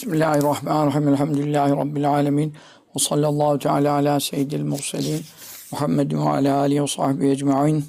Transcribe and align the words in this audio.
Bismillahirrahmanirrahim. 0.00 1.08
Elhamdülillahi 1.08 1.72
Rabbil 1.72 2.10
alemin. 2.10 2.54
Ve 2.96 2.98
sallallahu 2.98 3.58
teala 3.58 3.92
ala 3.92 4.20
seyyidil 4.20 4.62
murselin. 4.62 5.24
Muhammedin 5.72 6.18
ve 6.18 6.28
ala 6.28 6.58
alihi 6.58 6.82
ve 6.82 6.86
sahbihi 6.86 7.30
ecma'in. 7.30 7.84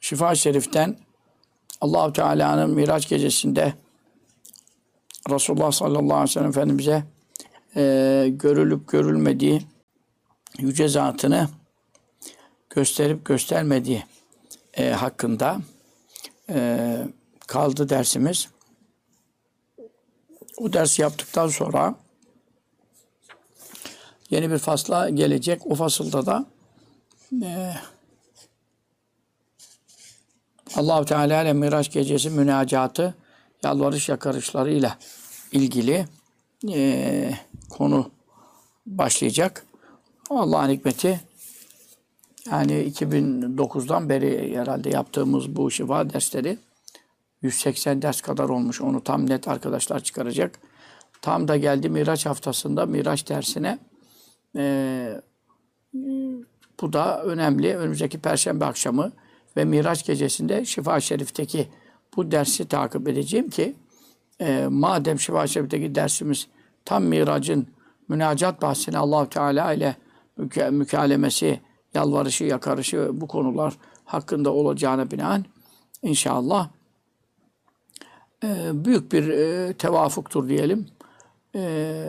Şifa 0.00 0.34
Şerif'ten 0.34 0.96
Allahu 1.80 2.12
Teala'nın 2.12 2.70
Miraç 2.70 3.08
gecesinde 3.08 3.74
Resulullah 5.30 5.72
sallallahu 5.72 6.14
aleyhi 6.14 6.30
ve 6.30 6.32
sellem 6.32 6.48
Efendimiz'e 6.48 7.04
e, 7.76 8.28
görülüp 8.32 8.88
görülmediği 8.88 9.62
yüce 10.58 10.88
zatını 10.88 11.48
gösterip 12.70 13.24
göstermediği 13.24 14.04
e, 14.74 14.90
hakkında 14.90 15.58
e, 16.50 16.98
kaldı 17.46 17.88
dersimiz. 17.88 18.48
O 20.60 20.72
dersi 20.72 21.02
yaptıktan 21.02 21.48
sonra 21.48 21.94
yeni 24.30 24.50
bir 24.50 24.58
fasla 24.58 25.10
gelecek. 25.10 25.66
O 25.66 25.74
fasılda 25.74 26.26
da 26.26 26.46
e, 27.42 27.74
Allahu 30.76 31.04
Teala 31.04 31.42
ile 31.42 31.52
Miraç 31.52 31.92
gecesi 31.92 32.30
münacatı, 32.30 33.14
yalvarış 33.62 34.08
yakarışlarıyla 34.08 34.98
ilgili 35.52 36.06
e, 36.68 37.34
konu 37.70 38.10
başlayacak. 38.86 39.66
Allah'ın 40.30 40.70
hikmeti 40.70 41.20
yani 42.50 42.72
2009'dan 42.72 44.08
beri 44.08 44.56
herhalde 44.56 44.90
yaptığımız 44.90 45.56
bu 45.56 45.70
şifa 45.70 46.10
dersleri 46.10 46.58
180 47.42 48.02
ders 48.02 48.20
kadar 48.20 48.48
olmuş. 48.48 48.80
Onu 48.80 49.04
tam 49.04 49.30
net 49.30 49.48
arkadaşlar 49.48 50.00
çıkaracak. 50.00 50.58
Tam 51.22 51.48
da 51.48 51.56
geldi 51.56 51.88
Miraç 51.88 52.26
haftasında 52.26 52.86
Miraç 52.86 53.28
dersine. 53.28 53.78
Ee, 54.56 55.20
bu 56.80 56.92
da 56.92 57.22
önemli. 57.22 57.76
Önümüzdeki 57.76 58.18
Perşembe 58.18 58.64
akşamı 58.64 59.12
ve 59.56 59.64
Miraç 59.64 60.06
gecesinde 60.06 60.64
Şifa 60.64 61.00
Şerif'teki 61.00 61.68
bu 62.16 62.30
dersi 62.30 62.68
takip 62.68 63.08
edeceğim 63.08 63.50
ki 63.50 63.74
e, 64.40 64.66
madem 64.70 65.20
Şifa 65.20 65.46
Şerif'teki 65.46 65.94
dersimiz 65.94 66.46
tam 66.84 67.04
Mirac'ın 67.04 67.66
münacat 68.08 68.62
bahsini 68.62 68.98
allah 68.98 69.28
Teala 69.28 69.72
ile 69.72 69.96
müke 70.36 70.70
mükalemesi, 70.70 71.60
yalvarışı, 71.94 72.44
yakarışı 72.44 73.10
bu 73.12 73.26
konular 73.26 73.74
hakkında 74.04 74.52
olacağına 74.52 75.10
binaen 75.10 75.44
inşallah 76.02 76.68
büyük 78.72 79.12
bir 79.12 79.28
e, 79.28 79.72
tevafuktur 79.72 80.48
diyelim. 80.48 80.86
E, 81.54 82.04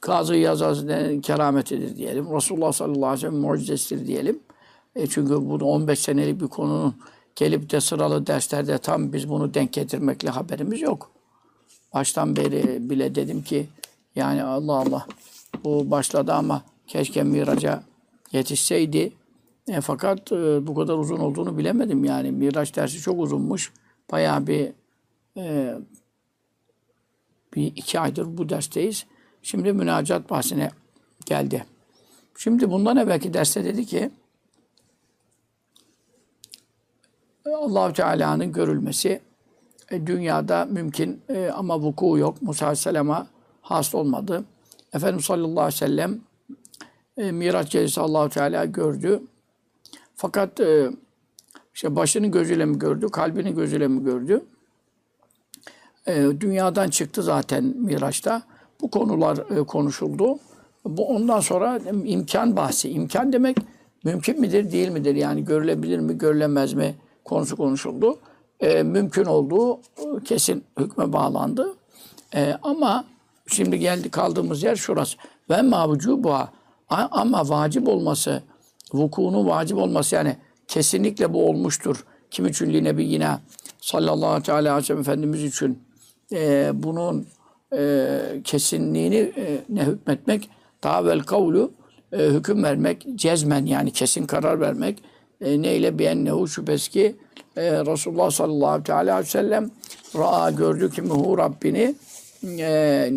Kazı 0.00 0.36
Yazaz'ın 0.36 1.20
kerametidir 1.20 1.96
diyelim. 1.96 2.34
Resulullah 2.36 2.72
sallallahu 2.72 3.06
aleyhi 3.06 3.26
ve 3.26 3.30
sellem 3.30 3.40
mucizesidir 3.40 4.06
diyelim. 4.06 4.40
E 4.96 5.06
çünkü 5.06 5.34
bu 5.34 5.54
15 5.54 5.98
senelik 5.98 6.40
bir 6.40 6.46
konunun 6.46 6.94
gelip 7.36 7.70
de 7.70 7.80
sıralı 7.80 8.26
derslerde 8.26 8.78
tam 8.78 9.12
biz 9.12 9.28
bunu 9.28 9.54
denk 9.54 9.72
getirmekle 9.72 10.30
haberimiz 10.30 10.80
yok. 10.80 11.10
Baştan 11.94 12.36
beri 12.36 12.90
bile 12.90 13.14
dedim 13.14 13.42
ki 13.42 13.66
yani 14.16 14.42
Allah 14.42 14.72
Allah 14.72 15.06
bu 15.64 15.90
başladı 15.90 16.32
ama 16.32 16.62
keşke 16.86 17.22
miraca 17.22 17.82
yetişseydi. 18.32 19.12
E, 19.68 19.80
fakat 19.80 20.32
e, 20.32 20.66
bu 20.66 20.74
kadar 20.74 20.94
uzun 20.94 21.18
olduğunu 21.18 21.58
bilemedim 21.58 22.04
yani. 22.04 22.30
Miraç 22.30 22.76
dersi 22.76 22.98
çok 22.98 23.20
uzunmuş. 23.20 23.72
Bayağı 24.12 24.46
bir 24.46 24.72
e, 25.40 25.74
bir 27.54 27.66
iki 27.66 28.00
aydır 28.00 28.38
bu 28.38 28.48
dersteyiz. 28.48 29.06
Şimdi 29.42 29.72
münacat 29.72 30.30
bahsine 30.30 30.70
geldi. 31.26 31.64
Şimdi 32.38 32.70
bundan 32.70 32.96
evvelki 32.96 33.34
derste 33.34 33.64
dedi 33.64 33.86
ki 33.86 34.10
allah 37.46 37.92
Teala'nın 37.92 38.52
görülmesi 38.52 39.20
e, 39.90 40.06
dünyada 40.06 40.64
mümkün 40.64 41.22
e, 41.28 41.50
ama 41.54 41.80
vuku 41.80 42.18
yok. 42.18 42.42
Musa 42.42 42.66
Aleyhisselam'a 42.66 43.26
has 43.62 43.94
olmadı. 43.94 44.44
Efendimiz 44.92 45.24
sallallahu 45.24 45.60
aleyhi 45.60 45.74
ve 45.74 45.86
sellem 45.86 46.20
e, 47.16 47.32
Miraç 47.32 47.72
gecesi 47.72 48.00
allah 48.00 48.28
Teala 48.28 48.64
gördü. 48.64 49.22
Fakat 50.16 50.60
e, 50.60 50.90
işte 51.74 51.96
başını 51.96 52.26
gözüyle 52.26 52.64
mi 52.64 52.78
gördü, 52.78 53.08
kalbini 53.08 53.54
gözüyle 53.54 53.88
mi 53.88 54.04
gördü? 54.04 54.44
E, 56.06 56.40
dünyadan 56.40 56.88
çıktı 56.88 57.22
zaten 57.22 57.64
Miraç'ta. 57.64 58.42
Bu 58.80 58.90
konular 58.90 59.38
e, 59.56 59.62
konuşuldu. 59.62 60.38
Bu 60.84 61.08
ondan 61.08 61.40
sonra 61.40 61.80
imkan 62.04 62.56
bahsi. 62.56 62.90
İmkan 62.90 63.32
demek 63.32 63.56
mümkün 64.04 64.40
midir, 64.40 64.72
değil 64.72 64.88
midir? 64.88 65.14
Yani 65.14 65.44
görülebilir 65.44 65.98
mi, 65.98 66.18
görülemez 66.18 66.72
mi 66.72 66.94
konusu 67.24 67.56
konuşuldu. 67.56 68.18
E, 68.60 68.82
mümkün 68.82 69.24
olduğu 69.24 69.76
e, 69.76 69.80
kesin 70.24 70.64
hükme 70.78 71.12
bağlandı. 71.12 71.74
E, 72.34 72.56
ama 72.62 73.04
şimdi 73.46 73.78
geldi 73.78 74.10
kaldığımız 74.10 74.62
yer 74.62 74.76
şurası. 74.76 75.16
Ve 75.50 75.62
mavucu 75.62 76.24
bu 76.24 76.34
ama 76.88 77.48
vacip 77.48 77.88
olması, 77.88 78.42
vukuunun 78.92 79.46
vacip 79.46 79.78
olması 79.78 80.14
yani 80.14 80.36
kesinlikle 80.68 81.32
bu 81.32 81.48
olmuştur. 81.48 82.04
Kim 82.30 82.46
için 82.46 82.72
li 82.72 82.84
nebiyyine 82.84 83.38
sallallahu 83.80 84.52
aleyhi 84.52 84.76
ve 84.76 84.82
sellem 84.82 85.00
Efendimiz 85.00 85.44
için 85.44 85.78
e, 86.32 86.70
bunun 86.74 87.26
e, 87.76 88.20
kesinliğini 88.44 89.32
e, 89.36 89.58
ne 89.68 89.86
hükmetmek? 89.86 90.50
Daha 90.82 91.04
vel 91.04 91.20
kavlu 91.20 91.72
e, 92.12 92.18
hüküm 92.18 92.64
vermek 92.64 93.06
cezmen 93.14 93.66
yani 93.66 93.90
kesin 93.90 94.26
karar 94.26 94.60
vermek. 94.60 95.02
E, 95.40 95.62
neyle 95.62 95.98
biennehu 95.98 96.48
şüphesiz 96.48 96.88
ki 96.88 97.16
e, 97.56 97.62
Resulullah 97.62 98.30
sallallahu 98.30 98.92
aleyhi 98.92 99.18
ve 99.18 99.24
sellem 99.24 99.70
ra'a 100.16 100.50
gördü 100.50 100.90
ki 100.90 101.02
muhu 101.02 101.38
Rabbini 101.38 101.94
e, 102.58 103.12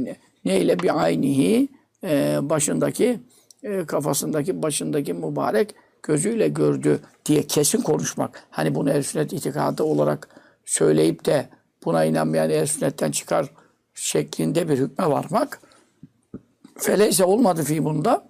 neyle 0.46 0.80
bi 0.80 0.92
aynihi 0.92 1.68
e, 2.04 2.40
başındaki 2.42 3.20
e, 3.64 3.86
kafasındaki 3.86 4.62
başındaki 4.64 5.14
mübarek 5.14 5.76
gözüyle 6.04 6.48
gördü 6.48 7.00
diye 7.26 7.44
kesin 7.44 7.82
konuşmak. 7.82 8.44
Hani 8.50 8.76
bunu 8.76 8.92
el 8.92 9.04
sünnet 9.04 9.34
itikadı 9.34 9.84
olarak 9.84 10.30
söyleyip 10.66 11.26
de 11.26 11.50
buna 11.86 12.06
inanmayan 12.06 12.50
el 12.50 12.66
sünnetten 12.66 13.12
çıkar 13.12 13.50
şeklinde 13.94 14.70
bir 14.70 14.78
hükme 14.78 15.10
varmak. 15.10 15.62
Feleyse 16.78 17.24
olmadı 17.24 17.64
fi 17.64 17.86
bunda. 17.86 18.26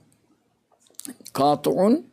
Katu'un 1.33 2.07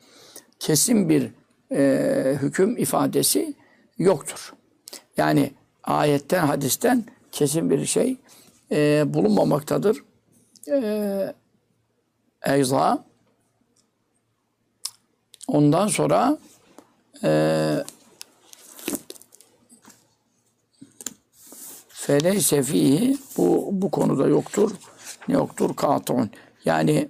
kesin 0.58 1.08
bir 1.08 1.30
e, 1.72 2.38
hüküm 2.42 2.76
ifadesi 2.76 3.54
yoktur. 3.98 4.54
Yani 5.16 5.52
ayetten, 5.84 6.46
hadisten 6.46 7.04
kesin 7.32 7.70
bir 7.70 7.86
şey 7.86 8.16
e, 8.72 9.04
bulunmamaktadır. 9.06 10.04
E, 10.68 11.34
Eyza 12.46 13.04
ondan 15.48 15.88
sonra 15.88 16.38
e, 17.24 17.30
feleyse 22.00 22.62
fihi 22.62 23.18
bu, 23.36 23.68
bu 23.72 23.90
konuda 23.90 24.26
yoktur. 24.26 24.70
Ne 25.28 25.34
yoktur? 25.34 25.76
Katon. 25.76 26.30
Yani 26.64 27.08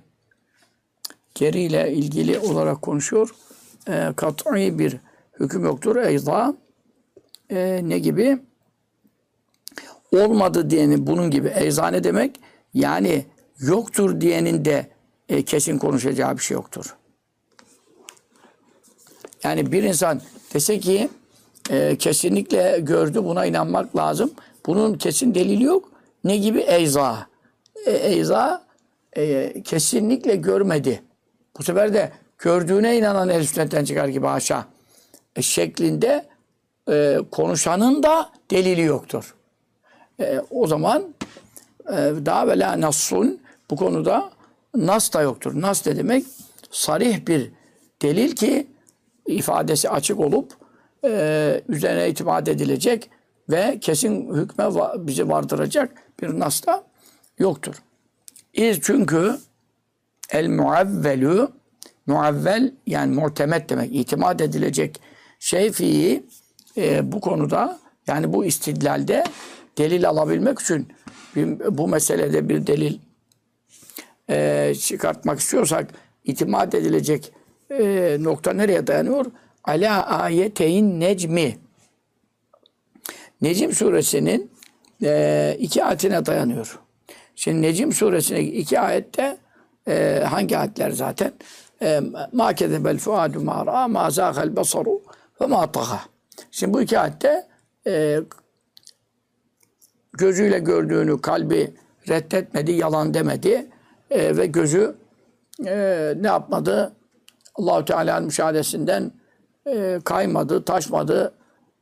geriyle 1.35 1.93
ilgili 1.93 2.39
olarak 2.39 2.83
konuşuyor. 2.83 3.35
E, 3.89 4.13
kat'i 4.17 4.79
bir 4.79 4.97
hüküm 5.41 5.65
yoktur. 5.65 5.97
Eyza 5.97 6.55
e, 7.51 7.81
ne 7.85 7.99
gibi? 7.99 8.39
Olmadı 10.13 10.71
diyeni 10.71 11.07
bunun 11.07 11.31
gibi. 11.31 11.49
Eyza 11.49 11.89
ne 11.89 12.05
demek? 12.05 12.41
Yani 12.75 13.27
yoktur 13.59 14.21
diyenin 14.21 14.65
de 14.65 14.91
e, 15.29 15.43
kesin 15.43 15.79
konuşacağı 15.79 16.37
bir 16.37 16.43
şey 16.43 16.55
yoktur. 16.55 16.97
Yani 19.45 19.73
bir 19.73 19.83
insan 19.83 20.21
dese 20.55 20.81
ki 20.81 21.09
e, 21.71 21.97
kesinlikle 21.97 22.79
gördü 22.81 23.25
buna 23.25 23.47
inanmak 23.47 23.97
lazım. 23.97 24.31
Bunun 24.67 24.95
kesin 24.95 25.35
delili 25.35 25.65
yok. 25.65 25.93
Ne 26.25 26.37
gibi? 26.37 26.59
Eyza. 26.59 27.27
E, 27.87 27.91
eyza 27.91 28.65
e, 29.17 29.53
kesinlikle 29.63 30.37
görmedi. 30.37 31.03
Bu 31.59 31.63
sefer 31.63 31.95
de 31.95 32.13
gördüğüne 32.39 32.99
inanan 32.99 33.29
el 33.29 33.45
sünnetten 33.45 33.85
çıkar 33.85 34.09
gibi 34.09 34.27
haşa. 34.27 34.65
E, 35.37 35.43
şeklinde 35.43 36.27
e, 36.91 37.19
konuşanın 37.31 38.03
da 38.03 38.31
delili 38.51 38.83
yoktur. 38.83 39.35
E, 40.21 40.41
o 40.51 40.67
zaman 40.67 41.15
e, 41.89 41.97
daha 42.27 42.47
vela 42.47 42.81
nassun 42.81 43.41
bu 43.71 43.77
konuda 43.77 44.31
nas 44.75 45.13
da 45.13 45.23
yoktur. 45.23 45.61
Nas 45.61 45.87
ne 45.87 45.97
demek? 45.97 46.25
Sarih 46.71 47.27
bir 47.27 47.51
delil 48.03 48.37
ki 48.37 48.67
ifadesi 49.27 49.91
açık 49.91 50.21
olup 50.21 50.53
e, 51.05 51.63
üzerine 51.69 52.09
itimat 52.09 52.49
edilecek 52.49 53.11
ve 53.51 53.79
kesin 53.81 54.35
hükme 54.35 54.65
bizi 55.07 55.29
vardıracak 55.29 55.93
bir 56.23 56.39
nas 56.39 56.67
da 56.67 56.85
yoktur. 57.39 57.75
İz 58.55 58.79
çünkü 58.83 59.37
el 60.31 60.49
muavvelu 60.49 61.53
muavvel 62.07 62.73
yani 62.87 63.15
muhtemet 63.15 63.69
demek, 63.71 63.95
itimat 63.95 64.41
edilecek 64.41 65.01
şey 65.39 65.73
fihi 65.73 66.23
e, 66.77 67.13
bu 67.13 67.21
konuda 67.21 67.79
yani 68.07 68.33
bu 68.33 68.45
istidlalde 68.45 69.25
delil 69.79 70.09
alabilmek 70.09 70.61
için 70.61 70.89
bir- 71.37 71.79
bu 71.79 71.89
meselede 71.89 72.49
bir 72.49 72.67
delil 72.67 72.99
e, 74.31 74.73
çıkartmak 74.81 75.41
istiyorsak 75.41 75.89
itimat 76.25 76.75
edilecek 76.75 77.33
e, 77.71 78.17
nokta 78.21 78.53
nereye 78.53 78.87
dayanıyor? 78.87 79.27
Ala 79.65 80.07
ayeteyn 80.07 81.01
necmi. 81.01 81.59
Necim 83.43 83.73
suresinin 83.73 84.51
e, 85.03 85.57
iki 85.59 85.85
ayetine 85.85 86.27
dayanıyor. 86.27 86.79
Şimdi 87.35 87.63
Necim 87.63 87.93
suresinin 87.93 88.41
iki 88.41 88.81
ayette 88.81 89.37
e, 89.89 90.25
hangi 90.31 90.59
ayetler 90.59 90.91
zaten? 90.91 91.33
E, 91.83 92.01
ma 92.33 92.53
kezebel 92.53 92.99
fuadu 92.99 93.41
ma 93.41 93.67
ra'a 93.67 93.89
ma 93.89 94.11
zâgel 94.11 94.57
basaru 94.57 95.03
ve 95.41 95.47
ma 95.47 95.73
taha. 95.73 96.01
Şimdi 96.51 96.75
bu 96.75 96.83
iki 96.83 96.99
ayette 96.99 97.47
e, 97.87 98.21
gözüyle 100.13 100.59
gördüğünü 100.59 101.21
kalbi 101.21 101.75
reddetmedi, 102.09 102.73
yalan 102.73 103.15
demedi 103.15 103.67
E, 104.11 104.37
ve 104.37 104.47
gözü 104.47 104.97
e, 105.67 106.15
ne 106.17 106.27
yapmadı? 106.27 106.93
Allahu 107.55 107.85
Teala'nın 107.85 108.25
müşahadesinden 108.25 109.13
e, 109.67 110.01
kaymadı, 110.05 110.65
taşmadı, 110.65 111.35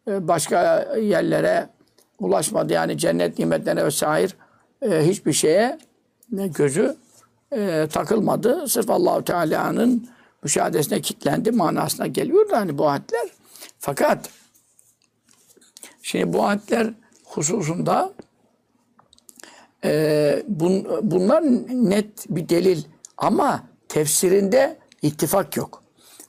başka 0.09 0.83
yerlere 1.01 1.69
ulaşmadı. 2.19 2.73
Yani 2.73 2.99
cennet 2.99 3.39
nimetlerine 3.39 3.85
vesaire 3.85 4.33
e, 4.83 5.09
hiçbir 5.09 5.33
şeye 5.33 5.79
ne 6.33 6.49
gözü 6.49 6.97
e, 7.53 7.87
takılmadı. 7.93 8.69
Sırf 8.69 8.91
Allahu 8.91 9.25
Teala'nın 9.25 10.09
müşahadesine 10.43 11.01
kitlendi 11.01 11.51
manasına 11.51 12.07
geliyor 12.07 12.51
da 12.51 12.57
hani 12.57 12.79
bu 12.79 12.89
ayetler. 12.89 13.29
Fakat 13.79 14.31
şimdi 16.03 16.33
bu 16.33 16.45
ayetler 16.45 16.91
hususunda 17.25 18.13
e, 19.85 20.43
bun, 20.49 20.87
bunlar 21.03 21.43
net 21.69 22.27
bir 22.29 22.49
delil 22.49 22.83
ama 23.17 23.63
tefsirinde 23.89 24.79
ittifak 25.03 25.57
yok. 25.57 25.83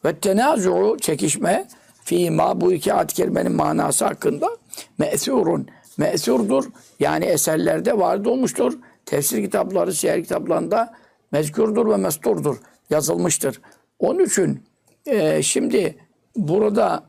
Ve 0.05 0.19
tenazu'u 0.19 0.97
çekişme 0.97 1.67
fîmâ 2.09 2.61
bu 2.61 2.73
iki 2.73 2.93
ayet 2.93 3.13
kelimenin 3.13 3.51
manası 3.51 4.05
hakkında 4.05 4.57
me'thûrun 4.99 5.67
me'thurdur. 5.97 6.65
Yani 6.99 7.25
eserlerde 7.25 7.97
vardı 7.97 8.29
olmuştur. 8.29 8.73
Tefsir 9.05 9.43
kitapları, 9.43 9.93
siyer 9.93 10.23
kitaplarında 10.23 10.93
mezkurdur 11.31 11.89
ve 11.89 11.97
mesturdur. 11.97 12.57
Yazılmıştır. 12.89 13.61
Onun 13.99 14.25
için 14.25 14.63
e, 15.05 15.43
şimdi 15.43 15.97
burada 16.35 17.03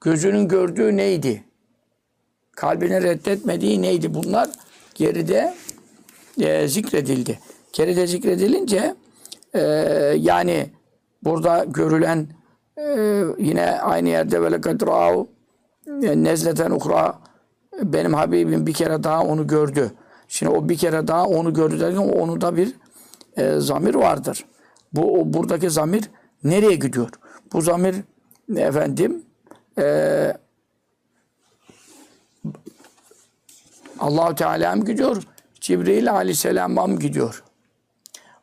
gözünün 0.00 0.48
gördüğü 0.48 0.96
neydi? 0.96 1.44
Kalbinin 2.52 3.02
reddetmediği 3.02 3.82
neydi? 3.82 4.14
Bunlar 4.14 4.50
geride 4.94 5.54
e, 6.40 6.68
zikredildi. 6.68 7.38
Geride 7.72 8.06
zikredilince 8.06 8.94
e, 9.54 9.60
yani 10.18 10.66
burada 11.24 11.64
görülen 11.68 12.26
e, 12.82 13.24
yine 13.38 13.80
aynı 13.80 14.08
yerde 14.08 14.40
böyle 14.40 14.60
kadrau 14.60 15.28
e, 16.02 16.24
nezleten 16.24 16.70
ukra 16.70 17.18
benim 17.82 18.14
Habibim 18.14 18.66
bir 18.66 18.72
kere 18.72 19.02
daha 19.02 19.22
onu 19.22 19.46
gördü. 19.46 19.92
Şimdi 20.28 20.52
o 20.52 20.68
bir 20.68 20.76
kere 20.76 21.08
daha 21.08 21.26
onu 21.26 21.54
gördü 21.54 21.80
derken 21.80 21.98
onu 21.98 22.40
da 22.40 22.56
bir 22.56 22.74
e, 23.36 23.60
zamir 23.60 23.94
vardır. 23.94 24.44
Bu 24.92 25.20
o, 25.20 25.32
buradaki 25.32 25.70
zamir 25.70 26.10
nereye 26.44 26.74
gidiyor? 26.74 27.08
Bu 27.52 27.60
zamir 27.60 27.96
efendim 28.56 29.22
e, 29.78 30.36
Allahu 33.98 34.34
Teala 34.34 34.76
mı 34.76 34.84
gidiyor? 34.84 35.22
Cibril 35.60 36.12
Aleyhisselam'a 36.12 36.86
mı 36.86 36.98
gidiyor? 36.98 37.42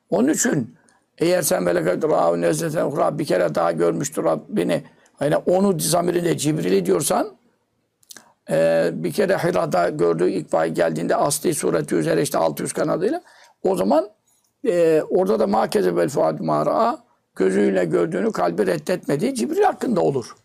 Onun 0.10 0.30
için 0.30 0.76
eğer 1.20 1.42
sen 1.42 1.64
meleket 1.64 2.04
râhu 2.04 2.42
nezleten 2.42 2.86
ukra 2.86 3.20
bir 3.20 3.26
kere 3.26 3.56
daha 3.56 3.72
görmüştür 3.72 4.24
Rabbini 4.24 4.84
yani 5.22 5.38
onu 5.38 5.80
zamirinde 5.80 6.38
Cibril'i 6.38 6.86
diyorsan 6.86 7.28
e, 8.50 8.90
bir 8.94 9.12
kere 9.12 9.38
Hira'da 9.38 9.90
gördüğü 9.90 10.30
ilk 10.30 10.54
vahiy 10.54 10.72
geldiğinde 10.72 11.16
asli 11.16 11.56
sureti 11.56 11.96
üzere 11.96 12.22
işte 12.22 12.38
600 12.38 12.74
kanadıyla 12.74 13.22
o 13.64 13.76
zaman 13.76 14.10
e, 14.68 15.04
orada 15.10 15.40
da 15.40 15.48
ma 15.48 15.70
kezebel 15.70 16.10
fuad 16.10 16.40
mara 16.40 16.98
gözüyle 17.36 17.86
gördüğünü 17.86 18.32
kalbi 18.32 18.68
reddetmedi. 18.68 19.36
Cibril 19.36 19.64
hakkında 19.64 20.02
olur. 20.02 20.36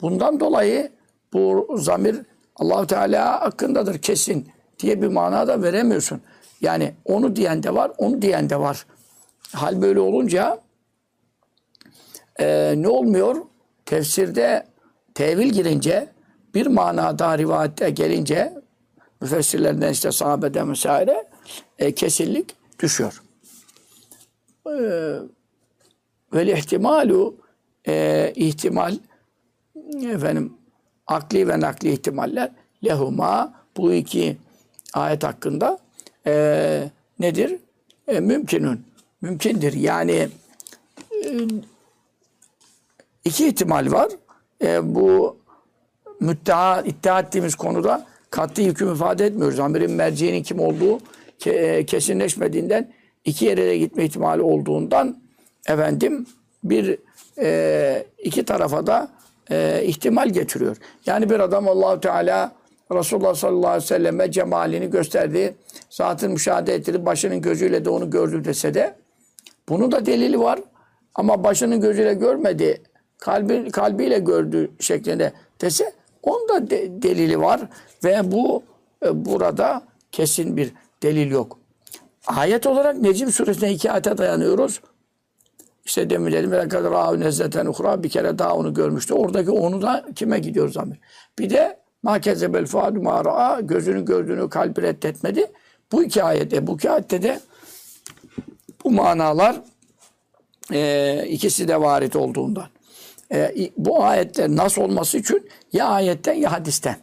Bundan 0.00 0.40
dolayı 0.40 0.90
bu 1.32 1.74
zamir 1.78 2.16
Allahu 2.56 2.86
Teala 2.86 3.40
hakkındadır 3.40 3.98
kesin 3.98 4.48
diye 4.78 5.02
bir 5.02 5.08
manada 5.08 5.62
veremiyorsun. 5.62 6.20
Yani 6.60 6.94
onu 7.04 7.36
diyen 7.36 7.62
de 7.62 7.74
var, 7.74 7.92
onu 7.98 8.22
diyen 8.22 8.50
de 8.50 8.60
var. 8.60 8.86
Hal 9.52 9.82
böyle 9.82 10.00
olunca 10.00 10.60
e, 12.40 12.74
ne 12.76 12.88
olmuyor? 12.88 13.36
Tefsirde 13.86 14.66
tevil 15.14 15.50
girince 15.50 16.08
bir 16.54 16.66
manada 16.66 17.38
rivayette 17.38 17.90
gelince 17.90 18.54
müfessirlerden 19.20 19.92
işte 19.92 20.12
sahabeden 20.12 20.70
vesaire 20.70 21.28
e, 21.78 21.94
kesinlik 21.94 22.56
düşüyor. 22.78 23.22
E, 24.66 24.72
ve 26.32 26.52
ihtimalu 26.58 27.36
e, 27.88 28.32
ihtimal 28.36 28.94
efendim 30.02 30.52
akli 31.06 31.48
ve 31.48 31.60
nakli 31.60 31.92
ihtimaller 31.92 32.50
lehuma 32.84 33.54
bu 33.76 33.92
iki 33.92 34.36
ayet 34.94 35.24
hakkında 35.24 35.78
e, 36.26 36.90
nedir? 37.18 37.56
E, 38.08 38.20
mümkünün. 38.20 38.89
Mümkündür. 39.22 39.72
Yani 39.72 40.28
e, 41.24 41.28
iki 43.24 43.48
ihtimal 43.48 43.92
var. 43.92 44.08
E, 44.62 44.94
bu 44.94 45.36
müddia, 46.20 46.82
iddia 46.82 47.20
ettiğimiz 47.20 47.54
konuda 47.54 48.06
katli 48.30 48.64
hüküm 48.64 48.92
ifade 48.92 49.26
etmiyoruz. 49.26 49.58
Amirin 49.58 49.90
merciğinin 49.90 50.42
kim 50.42 50.60
olduğu 50.60 51.00
ke, 51.38 51.50
e, 51.50 51.86
kesinleşmediğinden 51.86 52.92
iki 53.24 53.44
yere 53.44 53.66
de 53.66 53.78
gitme 53.78 54.04
ihtimali 54.04 54.42
olduğundan 54.42 55.16
efendim 55.66 56.26
bir 56.64 56.98
e, 57.38 58.06
iki 58.18 58.44
tarafa 58.44 58.86
da 58.86 59.08
e, 59.50 59.82
ihtimal 59.84 60.28
getiriyor. 60.28 60.76
Yani 61.06 61.30
bir 61.30 61.40
adam 61.40 61.68
Allahu 61.68 62.00
Teala 62.00 62.52
Resulullah 62.92 63.34
sallallahu 63.34 63.68
aleyhi 63.68 63.82
ve 63.84 63.86
selleme 63.86 64.30
cemalini 64.30 64.90
gösterdi. 64.90 65.54
Zatın 65.90 66.32
müşahede 66.32 66.74
ettirdi. 66.74 67.06
Başının 67.06 67.40
gözüyle 67.42 67.84
de 67.84 67.90
onu 67.90 68.10
gördü 68.10 68.44
dese 68.44 68.74
de 68.74 68.94
bunun 69.70 69.92
da 69.92 70.06
delili 70.06 70.40
var. 70.40 70.60
Ama 71.14 71.44
başının 71.44 71.80
gözüyle 71.80 72.14
görmedi. 72.14 72.82
Kalbi, 73.18 73.70
kalbiyle 73.70 74.18
gördü 74.18 74.70
şeklinde 74.80 75.32
dese 75.60 75.92
onun 76.22 76.48
da 76.48 76.70
de, 76.70 77.02
delili 77.02 77.40
var. 77.40 77.60
Ve 78.04 78.32
bu 78.32 78.62
e, 79.06 79.24
burada 79.24 79.82
kesin 80.12 80.56
bir 80.56 80.72
delil 81.02 81.30
yok. 81.30 81.58
Ayet 82.26 82.66
olarak 82.66 82.96
Necim 82.96 83.32
suresine 83.32 83.72
iki 83.72 83.90
ayete 83.90 84.18
dayanıyoruz. 84.18 84.80
İşte 85.84 86.10
demin 86.10 86.32
dedim 86.32 86.68
kadar 86.68 86.92
rahu 86.92 87.20
nezleten 87.20 87.66
uhra 87.66 88.02
bir 88.02 88.08
kere 88.08 88.38
daha 88.38 88.56
onu 88.56 88.74
görmüştü. 88.74 89.14
Oradaki 89.14 89.50
onu 89.50 89.82
da 89.82 90.04
kime 90.16 90.38
gidiyor 90.38 90.68
zamir? 90.68 90.98
Bir 91.38 91.50
de 91.50 91.80
ma 92.02 92.20
kezebel 92.20 92.66
fuadu 92.66 93.02
ma 93.02 93.60
gözünü 93.62 94.04
gördüğünü 94.04 94.48
kalbi 94.48 94.82
reddetmedi. 94.82 95.46
Bu 95.92 96.02
iki 96.02 96.24
ayette, 96.24 96.66
bu 96.66 96.74
iki 96.74 96.90
ayette 96.90 97.22
de 97.22 97.40
bu 98.90 98.94
manalar 98.94 99.56
e, 100.72 101.24
ikisi 101.28 101.68
de 101.68 101.80
varit 101.80 102.16
olduğundan. 102.16 102.66
E, 103.32 103.70
bu 103.76 104.04
ayetler 104.04 104.48
nasıl 104.48 104.82
olması 104.82 105.18
için 105.18 105.48
ya 105.72 105.86
ayetten 105.86 106.34
ya 106.34 106.52
hadisten 106.52 106.96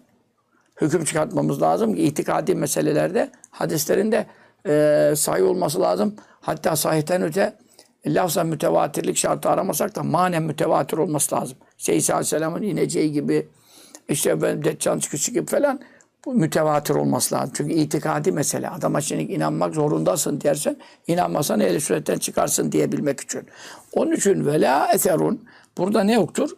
hüküm 0.81 1.03
çıkartmamız 1.03 1.61
lazım 1.61 1.95
ki 1.95 2.55
meselelerde 2.55 3.31
hadislerin 3.51 4.11
de 4.11 4.25
e, 4.67 5.13
sahih 5.15 5.43
olması 5.43 5.81
lazım. 5.81 6.15
Hatta 6.41 6.75
sahihten 6.75 7.21
öte 7.21 7.53
lafza 8.05 8.43
mütevatirlik 8.43 9.17
şartı 9.17 9.49
aramasak 9.49 9.95
da 9.95 10.03
manen 10.03 10.43
mütevatir 10.43 10.97
olması 10.97 11.35
lazım. 11.35 11.57
İşte 11.77 11.95
İsa 11.95 12.13
Aleyhisselam'ın 12.13 12.61
ineceği 12.61 13.11
gibi 13.11 13.47
işte 14.09 14.41
ben 14.41 14.63
Deccal 14.63 14.99
çıkışı 14.99 15.31
gibi 15.31 15.45
falan 15.45 15.79
bu 16.27 16.33
mütevatir 16.33 16.95
olması 16.95 17.35
lazım. 17.35 17.53
Çünkü 17.57 17.73
itikadi 17.73 18.31
mesele. 18.31 18.69
Adama 18.69 19.01
şimdi 19.01 19.23
inanmak 19.23 19.75
zorundasın 19.75 20.41
dersen 20.41 20.77
inanmasan 21.07 21.59
ehli 21.59 21.81
sünnetten 21.81 22.17
çıkarsın 22.17 22.71
diyebilmek 22.71 23.19
için. 23.19 23.41
Onun 23.93 24.11
için 24.11 24.45
vela 24.45 24.93
eserun 24.93 25.45
burada 25.77 26.03
ne 26.03 26.13
yoktur? 26.13 26.49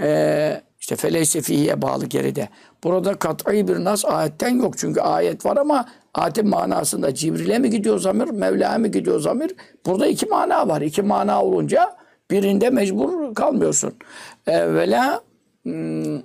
Ee, 0.00 0.62
İşte 0.80 0.96
feleyse 0.96 1.82
bağlı 1.82 2.06
geride. 2.06 2.48
Burada 2.84 3.14
kat'i 3.14 3.68
bir 3.68 3.84
nas 3.84 4.04
ayetten 4.04 4.56
yok. 4.56 4.78
Çünkü 4.78 5.00
ayet 5.00 5.46
var 5.46 5.56
ama 5.56 5.88
ayetin 6.14 6.48
manasında 6.48 7.14
Cibril'e 7.14 7.58
mi 7.58 7.70
gidiyor 7.70 7.98
zamir, 7.98 8.28
Mevla'ya 8.30 8.78
mı 8.78 8.88
gidiyor 8.88 9.20
zamir? 9.20 9.54
Burada 9.86 10.06
iki 10.06 10.26
mana 10.26 10.68
var. 10.68 10.80
İki 10.80 11.02
mana 11.02 11.42
olunca 11.42 11.96
birinde 12.30 12.70
mecbur 12.70 13.34
kalmıyorsun. 13.34 13.92
E, 14.46 14.74
ve 14.74 14.90
la 14.90 15.20
hmm, 15.62 16.22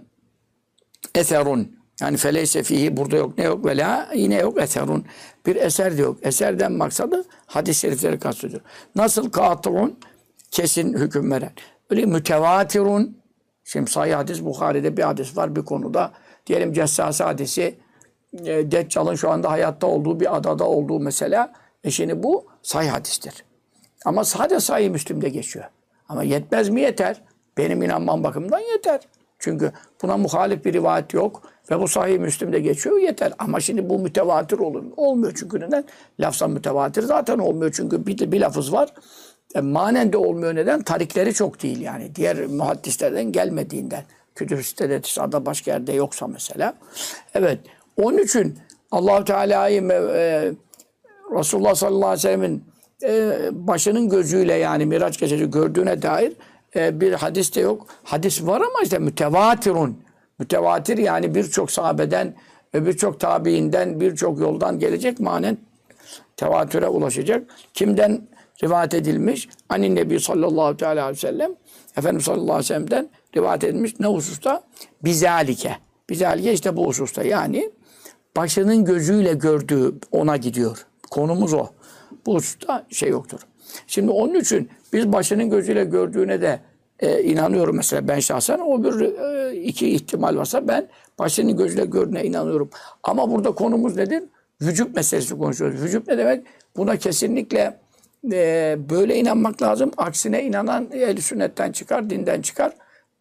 eserun. 1.16 1.83
Yani 2.03 2.17
feleyse 2.17 2.63
fihi 2.63 2.98
burada 2.98 3.15
yok 3.15 3.38
ne 3.38 3.43
yok 3.43 3.65
ve 3.65 3.77
la 3.77 4.10
yine 4.15 4.36
yok 4.36 4.62
eserun. 4.62 5.05
Bir 5.45 5.55
eser 5.55 5.98
de 5.98 6.01
yok. 6.01 6.17
Eserden 6.22 6.72
maksadı 6.72 7.25
hadis-i 7.45 7.79
şerifleri 7.79 8.19
kastediyor. 8.19 8.62
Nasıl 8.95 9.29
kat'un 9.29 10.00
kesin 10.51 10.93
hüküm 10.93 11.31
veren. 11.31 11.51
Öyle 11.89 12.05
mütevatirun. 12.05 13.17
Şimdi 13.63 13.91
sahih 13.91 14.15
hadis 14.15 14.43
Bukhari'de 14.43 14.98
bir 14.98 15.03
hadis 15.03 15.38
var 15.38 15.55
bir 15.55 15.62
konuda. 15.62 16.12
Diyelim 16.48 16.74
Cessasi 16.74 17.24
hadisi 17.24 17.75
e, 18.45 18.72
Deccal'ın 18.72 19.15
şu 19.15 19.29
anda 19.29 19.51
hayatta 19.51 19.88
olduğu 19.88 20.19
bir 20.19 20.38
adada 20.38 20.63
olduğu 20.63 21.00
mesela. 21.00 21.53
E 21.83 21.91
şimdi 21.91 22.24
bu 22.24 22.45
sahih 22.62 22.89
hadistir. 22.89 23.43
Ama 24.05 24.24
sadece 24.24 24.60
sahih 24.60 24.89
Müslim'de 24.89 25.29
geçiyor. 25.29 25.65
Ama 26.10 26.24
yetmez 26.24 26.69
mi 26.69 26.81
yeter. 26.81 27.22
Benim 27.57 27.83
inanmam 27.83 28.24
bakımından 28.24 28.60
yeter. 28.60 29.00
Çünkü 29.44 29.72
buna 30.02 30.18
muhalif 30.18 30.66
bir 30.66 30.74
rivayet 30.74 31.14
yok. 31.14 31.42
Ve 31.72 31.80
bu 31.80 31.88
sahih 31.88 32.20
Müslim'de 32.20 32.60
geçiyor 32.60 32.98
yeter. 32.98 33.34
Ama 33.40 33.60
şimdi 33.60 33.90
bu 33.90 34.00
mütevatir 34.00 34.60
olur 34.60 34.82
mu? 34.82 34.94
Olmuyor 34.98 35.34
çünkü 35.36 35.60
neden? 35.60 35.84
Lafza 36.20 36.48
mütevatir 36.48 37.04
zaten 37.04 37.40
olmuyor. 37.40 37.72
Çünkü 37.76 38.06
bir, 38.06 38.32
bir 38.32 38.42
lafız 38.42 38.74
var. 38.74 38.94
E, 39.56 39.62
manen 39.62 40.14
de 40.14 40.18
olmuyor 40.18 40.56
neden? 40.56 40.82
Tarikleri 40.82 41.34
çok 41.34 41.64
değil 41.64 41.82
yani. 41.82 42.16
Diğer 42.16 42.46
muhaddislerden 42.46 43.32
gelmediğinden. 43.32 44.04
Kütüb-i 44.36 44.64
sitede, 44.64 45.02
başka 45.46 45.72
yerde 45.72 45.94
yoksa 45.94 46.28
mesela. 46.28 46.74
Evet. 47.34 47.60
Onun 47.98 48.18
için 48.18 48.58
allah 48.92 49.24
Teala'yı 49.24 49.82
e, 49.92 50.52
Resulullah 51.38 51.76
sallallahu 51.76 52.08
aleyhi 52.08 52.18
ve 52.18 52.22
sellemin 52.22 52.64
e, 53.04 53.50
başının 53.52 54.10
gözüyle 54.10 54.54
yani 54.54 54.86
Miraç 54.86 55.20
gecesi 55.20 55.52
gördüğüne 55.52 56.02
dair 56.02 56.34
e, 56.75 57.01
bir 57.01 57.13
hadis 57.13 57.56
de 57.56 57.62
yok. 57.62 57.88
Hadis 58.03 58.46
var 58.46 58.62
ama 58.62 58.82
işte 58.84 59.00
mütevatirun. 59.00 59.98
Mütevatir 60.39 60.98
yani 60.98 61.36
birçok 61.36 61.72
sahabeden 61.72 62.36
ve 62.74 62.86
birçok 62.86 63.20
tabiinden 63.20 64.00
birçok 64.00 64.39
yoldan 64.39 64.80
gelecek 64.80 65.20
manen 65.20 65.58
tevatüre 66.38 66.88
ulaşacak. 66.88 67.50
Kimden 67.74 68.27
rivayet 68.63 68.94
edilmiş? 68.94 69.50
Anin 69.70 69.96
Nebi 69.96 70.20
sallallahu 70.20 70.77
teala 70.77 71.01
aleyhi 71.03 71.18
ve 71.18 71.20
sellem 71.20 71.51
Efendimiz 71.98 72.25
sallallahu 72.25 72.44
aleyhi 72.44 72.60
ve 72.60 72.63
sellem'den 72.63 73.10
rivayet 73.36 73.63
edilmiş. 73.63 74.00
Ne 74.00 74.08
hususta? 74.08 74.63
Bizalike. 75.03 75.77
Bizalike 76.10 76.53
işte 76.53 76.77
bu 76.77 76.88
hususta. 76.88 77.24
Yani 77.24 77.72
başının 78.38 78.86
gözüyle 78.86 79.34
gördüğü 79.34 79.96
ona 80.12 80.38
gidiyor. 80.38 80.86
Konumuz 81.12 81.53
o. 81.53 81.68
Bu 82.25 82.36
hususta 82.36 82.86
şey 82.89 83.10
yoktur. 83.10 83.39
Şimdi 83.88 84.12
onun 84.12 84.34
için 84.36 84.70
biz 84.94 85.14
başının 85.14 85.50
gözüyle 85.50 85.84
gördüğüne 85.84 86.42
de 86.42 86.60
e, 87.00 87.24
inanıyorum 87.24 87.76
mesela 87.76 88.08
ben 88.08 88.20
şahsen. 88.20 88.60
O 88.60 88.84
bir 88.84 89.02
e, 89.02 89.56
iki 89.56 89.90
ihtimal 89.90 90.36
varsa 90.36 90.68
ben 90.68 90.88
başının 91.20 91.58
gözüyle 91.58 91.86
gördüğüne 91.86 92.24
inanıyorum. 92.26 92.70
Ama 93.04 93.32
burada 93.32 93.52
konumuz 93.52 93.96
nedir? 93.96 94.24
Vücut 94.62 94.96
meselesi 94.96 95.38
konuşuyoruz. 95.38 95.82
Vücut 95.82 96.08
ne 96.08 96.18
demek? 96.18 96.46
Buna 96.78 96.98
kesinlikle 96.98 97.80
e, 98.32 98.78
böyle 98.90 99.16
inanmak 99.16 99.62
lazım. 99.62 99.92
Aksine 99.98 100.44
inanan 100.44 100.90
ehl 100.94 101.18
sünnetten 101.18 101.72
çıkar, 101.72 102.10
dinden 102.10 102.42
çıkar. 102.42 102.74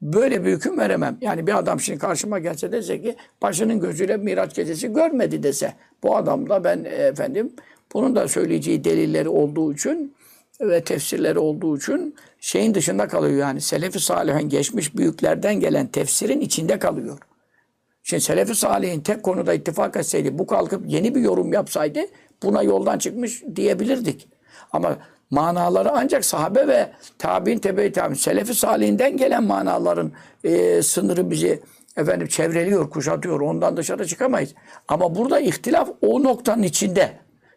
Böyle 0.03 0.45
bir 0.45 0.53
hüküm 0.53 0.79
veremem. 0.79 1.19
Yani 1.21 1.47
bir 1.47 1.59
adam 1.59 1.81
şimdi 1.81 1.99
karşıma 1.99 2.39
gelse 2.39 2.73
dese 2.73 3.03
ki 3.03 3.17
başının 3.43 3.81
gözüyle 3.81 4.17
Miraç 4.17 4.55
gecesi 4.55 4.93
görmedi 4.93 5.43
dese. 5.43 5.73
Bu 6.03 6.17
adam 6.17 6.49
da 6.49 6.65
ben 6.65 6.85
e, 6.85 6.89
efendim 6.89 7.53
bunun 7.95 8.17
da 8.17 8.29
söyleyeceği 8.29 8.85
delilleri 8.85 9.29
olduğu 9.29 9.73
için 9.73 10.15
ve 10.61 10.85
tefsirleri 10.85 11.39
olduğu 11.39 11.77
için 11.77 12.15
şeyin 12.41 12.75
dışında 12.75 13.09
kalıyor 13.09 13.39
yani. 13.39 13.61
Selefi 13.61 14.01
Salih'in 14.01 14.49
geçmiş 14.49 14.97
büyüklerden 14.97 15.61
gelen 15.61 15.87
tefsirin 15.87 16.41
içinde 16.41 16.79
kalıyor. 16.79 17.19
Şimdi 18.03 18.23
Selefi 18.23 18.55
Salih'in 18.55 19.01
tek 19.01 19.23
konuda 19.23 19.55
ittifak 19.55 19.97
etseydi, 19.97 20.39
bu 20.39 20.47
kalkıp 20.47 20.83
yeni 20.87 21.15
bir 21.15 21.21
yorum 21.21 21.53
yapsaydı 21.53 22.01
buna 22.43 22.63
yoldan 22.63 22.99
çıkmış 22.99 23.43
diyebilirdik. 23.57 24.29
Ama 24.73 24.97
manaları 25.31 25.91
ancak 25.93 26.25
sahabe 26.25 26.69
ve 26.69 26.91
tabi'in 27.19 27.59
tebe 27.59 27.93
tabi'in 27.93 28.15
Selefi 28.15 28.55
Salih'inden 28.55 29.17
gelen 29.17 29.45
manaların 29.45 30.13
e, 30.45 30.83
sınırı 30.83 31.31
bizi 31.31 31.63
efendim 31.97 32.27
çevreliyor, 32.27 32.91
kuşatıyor. 32.91 33.41
Ondan 33.41 33.77
dışarı 33.77 34.07
çıkamayız. 34.07 34.55
Ama 34.89 35.15
burada 35.15 35.41
ihtilaf 35.41 35.89
o 36.03 36.23
noktanın 36.23 36.63
içinde. 36.63 37.13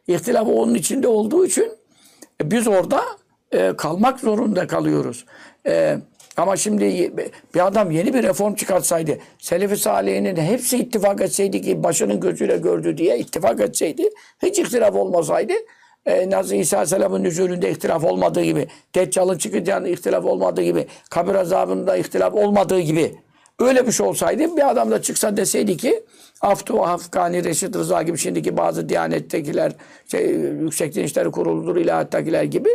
İhtilaf 0.07 0.47
onun 0.47 0.75
içinde 0.75 1.07
olduğu 1.07 1.45
için 1.45 1.71
e, 2.43 2.51
biz 2.51 2.67
orada 2.67 3.03
e, 3.51 3.73
kalmak 3.77 4.19
zorunda 4.19 4.67
kalıyoruz. 4.67 5.25
E, 5.67 5.97
ama 6.37 6.57
şimdi 6.57 7.13
bir 7.55 7.67
adam 7.67 7.91
yeni 7.91 8.13
bir 8.13 8.23
reform 8.23 8.55
çıkartsaydı, 8.55 9.17
Selefi 9.39 9.77
Salih'inin 9.77 10.35
hepsi 10.35 10.77
ittifak 10.77 11.21
etseydi 11.21 11.61
ki 11.61 11.83
başının 11.83 12.19
gözüyle 12.19 12.57
gördü 12.57 12.97
diye 12.97 13.19
ittifak 13.19 13.61
etseydi, 13.61 14.09
hiç 14.43 14.59
ihtilaf 14.59 14.95
olmasaydı, 14.95 15.53
e, 16.05 16.29
Nazı 16.29 16.55
İsa 16.55 16.77
Aleyhisselam'ın 16.77 17.23
nüzulünde 17.23 17.71
ihtilaf 17.71 18.03
olmadığı 18.03 18.43
gibi, 18.43 18.67
Deccal'ın 18.95 19.37
çıkacağında 19.37 19.87
ihtilaf 19.87 20.25
olmadığı 20.25 20.61
gibi, 20.61 20.87
kabir 21.09 21.35
azabında 21.35 21.97
ihtilaf 21.97 22.33
olmadığı 22.33 22.79
gibi, 22.79 23.15
öyle 23.59 23.87
bir 23.87 23.91
şey 23.91 24.05
olsaydı 24.05 24.57
bir 24.57 24.69
adam 24.69 24.91
da 24.91 25.01
çıksa 25.01 25.37
deseydi 25.37 25.77
ki 25.77 26.03
Aftu 26.41 26.83
Afgani 26.83 27.43
Reşit 27.43 27.75
Rıza 27.75 28.01
gibi 28.01 28.17
şimdiki 28.17 28.57
bazı 28.57 28.89
diyanettekiler 28.89 29.71
şey, 30.11 30.29
Yüksek 30.35 30.95
Din 30.95 31.03
İşleri 31.03 31.31
Kurulu'dur 31.31 31.75
ilahittakiler 31.75 32.43
gibi 32.43 32.69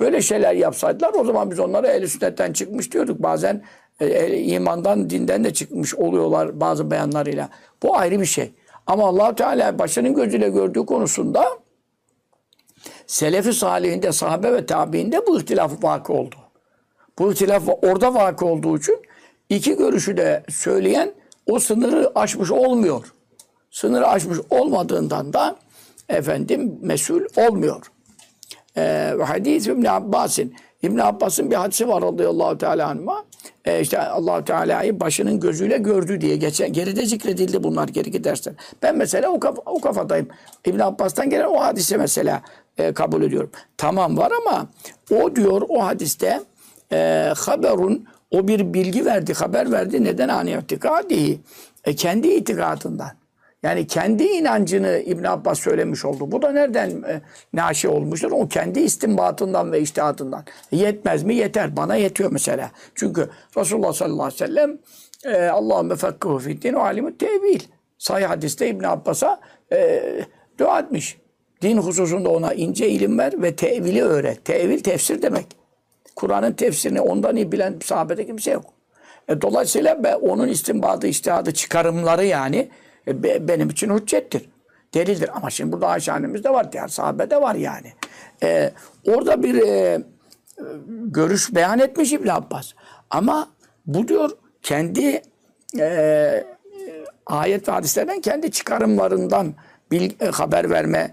böyle 0.00 0.22
şeyler 0.22 0.54
yapsaydılar 0.54 1.12
o 1.14 1.24
zaman 1.24 1.50
biz 1.50 1.60
onlara 1.60 1.88
el 1.88 2.06
sünnetten 2.06 2.52
çıkmış 2.52 2.92
diyorduk. 2.92 3.22
Bazen 3.22 3.62
e, 4.00 4.38
imandan, 4.38 5.10
dinden 5.10 5.44
de 5.44 5.54
çıkmış 5.54 5.94
oluyorlar 5.94 6.60
bazı 6.60 6.90
beyanlarıyla. 6.90 7.48
Bu 7.82 7.96
ayrı 7.96 8.20
bir 8.20 8.26
şey. 8.26 8.54
Ama 8.86 9.08
allah 9.08 9.34
Teala 9.34 9.78
başının 9.78 10.14
gözüyle 10.14 10.48
gördüğü 10.48 10.86
konusunda 10.86 11.48
Selefi 13.06 13.52
salihinde, 13.52 14.12
sahabe 14.12 14.52
ve 14.52 14.66
tabiinde 14.66 15.26
bu 15.26 15.38
ihtilaf 15.40 15.84
vakı 15.84 16.12
oldu. 16.12 16.34
Bu 17.18 17.32
ihtilaf 17.32 17.62
orada 17.82 18.14
vakı 18.14 18.46
olduğu 18.46 18.78
için 18.78 19.02
iki 19.48 19.76
görüşü 19.76 20.16
de 20.16 20.44
söyleyen 20.48 21.12
o 21.46 21.58
sınırı 21.58 22.12
aşmış 22.14 22.50
olmuyor. 22.50 23.12
Sınırı 23.70 24.08
aşmış 24.08 24.38
olmadığından 24.50 25.32
da 25.32 25.56
efendim 26.08 26.78
mesul 26.82 27.20
olmuyor. 27.36 27.86
Ee, 28.76 29.14
hadis 29.24 29.66
İbn 29.66 29.84
Abbas'ın 29.84 30.52
İbn 30.82 30.98
Abbas'ın 30.98 31.50
bir 31.50 31.56
hadisi 31.56 31.88
var 31.88 32.02
radıyallahu 32.02 32.58
teala 32.58 32.88
anhuma. 32.88 33.24
Ee, 33.64 33.80
işte 33.80 33.98
Allah 33.98 34.44
Teala'yı 34.44 35.00
başının 35.00 35.40
gözüyle 35.40 35.78
gördü 35.78 36.20
diye 36.20 36.36
geçen 36.36 36.72
geride 36.72 37.06
zikredildi 37.06 37.62
bunlar 37.62 37.88
geriki 37.88 38.24
dersler. 38.24 38.54
Ben 38.82 38.96
mesela 38.96 39.28
o, 39.30 39.40
kaf 39.40 39.58
o 39.66 39.80
kafadayım. 39.80 40.28
İbn 40.64 40.78
Abbas'tan 40.78 41.30
gelen 41.30 41.44
o 41.44 41.60
hadisi 41.60 41.98
mesela 41.98 42.42
e, 42.78 42.92
kabul 42.92 43.22
ediyorum. 43.22 43.50
Tamam 43.76 44.16
var 44.16 44.32
ama 44.46 44.66
o 45.10 45.36
diyor 45.36 45.62
o 45.68 45.84
hadiste 45.84 46.42
e, 46.92 47.32
haberun 47.36 48.06
o 48.30 48.48
bir 48.48 48.74
bilgi 48.74 49.04
verdi, 49.04 49.34
haber 49.34 49.72
verdi. 49.72 50.04
Neden 50.04 50.28
ani 50.28 50.58
itikadihi? 50.62 51.40
E, 51.84 51.94
kendi 51.94 52.28
itikadından. 52.28 53.10
Yani 53.62 53.86
kendi 53.86 54.24
inancını 54.24 55.02
İbn 55.06 55.24
Abbas 55.24 55.58
söylemiş 55.58 56.04
oldu. 56.04 56.32
Bu 56.32 56.42
da 56.42 56.52
nereden 56.52 56.90
e, 56.90 57.20
naşi 57.52 57.88
olmuştur? 57.88 58.32
O 58.32 58.48
kendi 58.48 58.80
istinbatından 58.80 59.72
ve 59.72 59.80
iştihatından. 59.80 60.44
E, 60.72 60.76
yetmez 60.76 61.22
mi? 61.22 61.34
Yeter. 61.34 61.76
Bana 61.76 61.96
yetiyor 61.96 62.32
mesela. 62.32 62.70
Çünkü 62.94 63.28
Resulullah 63.56 63.92
sallallahu 63.92 64.22
aleyhi 64.22 64.42
ve 64.42 64.46
sellem 64.46 64.78
e, 65.24 65.48
Allahümme 65.48 65.96
fekkuhu 65.96 66.38
fiddin 66.38 66.74
ve 66.74 66.78
alimü 66.78 67.18
tevil. 67.18 67.60
Sahih 67.98 68.28
hadiste 68.28 68.68
İbn 68.68 68.84
Abbas'a 68.84 69.40
e, 69.72 70.02
dua 70.58 70.80
etmiş. 70.80 71.18
Din 71.62 71.78
hususunda 71.78 72.30
ona 72.30 72.54
ince 72.54 72.88
ilim 72.88 73.18
ver 73.18 73.42
ve 73.42 73.56
tevili 73.56 74.02
öğret. 74.02 74.44
Tevil 74.44 74.80
tefsir 74.80 75.22
demek. 75.22 75.46
Kur'an'ın 76.16 76.52
tefsirini 76.52 77.00
ondan 77.00 77.36
iyi 77.36 77.52
bilen 77.52 77.74
sahabede 77.84 78.26
kimse 78.26 78.50
yok. 78.50 78.64
E, 79.28 79.40
dolayısıyla 79.40 80.04
be, 80.04 80.16
onun 80.16 80.48
istinbadı, 80.48 81.06
iştihadı, 81.06 81.54
çıkarımları 81.54 82.24
yani 82.24 82.68
e, 83.08 83.22
be, 83.22 83.48
benim 83.48 83.70
için 83.70 83.94
hüccettir. 83.98 84.48
Delildir. 84.94 85.30
Ama 85.36 85.50
şimdi 85.50 85.72
burada 85.72 85.88
Ayşe 85.88 86.12
annemiz 86.12 86.44
de 86.44 86.50
var. 86.50 86.72
Diğer 86.72 86.88
sahabede 86.88 87.42
var 87.42 87.54
yani. 87.54 87.92
E, 88.42 88.70
orada 89.06 89.42
bir 89.42 89.62
e, 89.62 90.02
görüş 90.88 91.54
beyan 91.54 91.78
etmiş 91.78 92.12
İbn 92.12 92.28
Abbas. 92.28 92.72
Ama 93.10 93.48
bu 93.86 94.08
diyor 94.08 94.30
kendi 94.62 95.22
e, 95.78 96.44
ayet 97.26 97.68
ve 97.68 97.72
hadislerden 97.72 98.20
kendi 98.20 98.50
çıkarımlarından 98.50 99.54
bil, 99.90 100.10
e, 100.20 100.26
haber 100.26 100.70
verme 100.70 101.10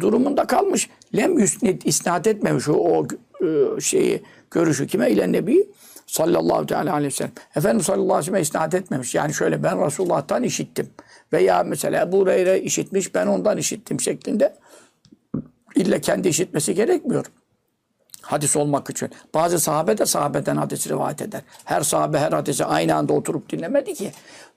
durumunda 0.00 0.46
kalmış. 0.46 0.90
Lem 1.16 1.38
yüsnid 1.38 1.82
isnat 1.84 2.26
etmemiş 2.26 2.68
o, 2.68 2.72
o 2.72 3.06
e, 3.44 3.80
şeyi 3.80 4.22
görüşü 4.50 4.86
kime 4.86 5.10
ile 5.10 5.32
nebi 5.32 5.68
sallallahu 6.06 6.66
teala 6.66 6.92
aleyhi 6.92 7.12
ve 7.12 7.16
sellem. 7.16 7.32
Efendimiz 7.56 7.86
sallallahu 7.86 8.14
aleyhi 8.14 8.20
ve 8.20 8.24
sellem 8.24 8.42
isnat 8.42 8.74
etmemiş. 8.74 9.14
Yani 9.14 9.34
şöyle 9.34 9.62
ben 9.62 9.86
Resulullah'tan 9.86 10.42
işittim. 10.42 10.90
Veya 11.32 11.62
mesela 11.62 12.02
Ebu 12.02 12.18
Hureyre 12.18 12.60
işitmiş 12.60 13.14
ben 13.14 13.26
ondan 13.26 13.58
işittim 13.58 14.00
şeklinde. 14.00 14.54
İlle 15.74 16.00
kendi 16.00 16.28
işitmesi 16.28 16.74
gerekmiyor 16.74 17.26
hadis 18.26 18.56
olmak 18.56 18.90
için. 18.90 19.10
Bazı 19.34 19.60
sahabe 19.60 19.98
de 19.98 20.06
sahabeden 20.06 20.56
hadis 20.56 20.88
rivayet 20.88 21.22
eder. 21.22 21.42
Her 21.64 21.80
sahabe 21.80 22.18
her 22.18 22.32
hadisi 22.32 22.64
aynı 22.64 22.94
anda 22.94 23.12
oturup 23.12 23.50
dinlemedi 23.50 23.94
ki. 23.94 24.12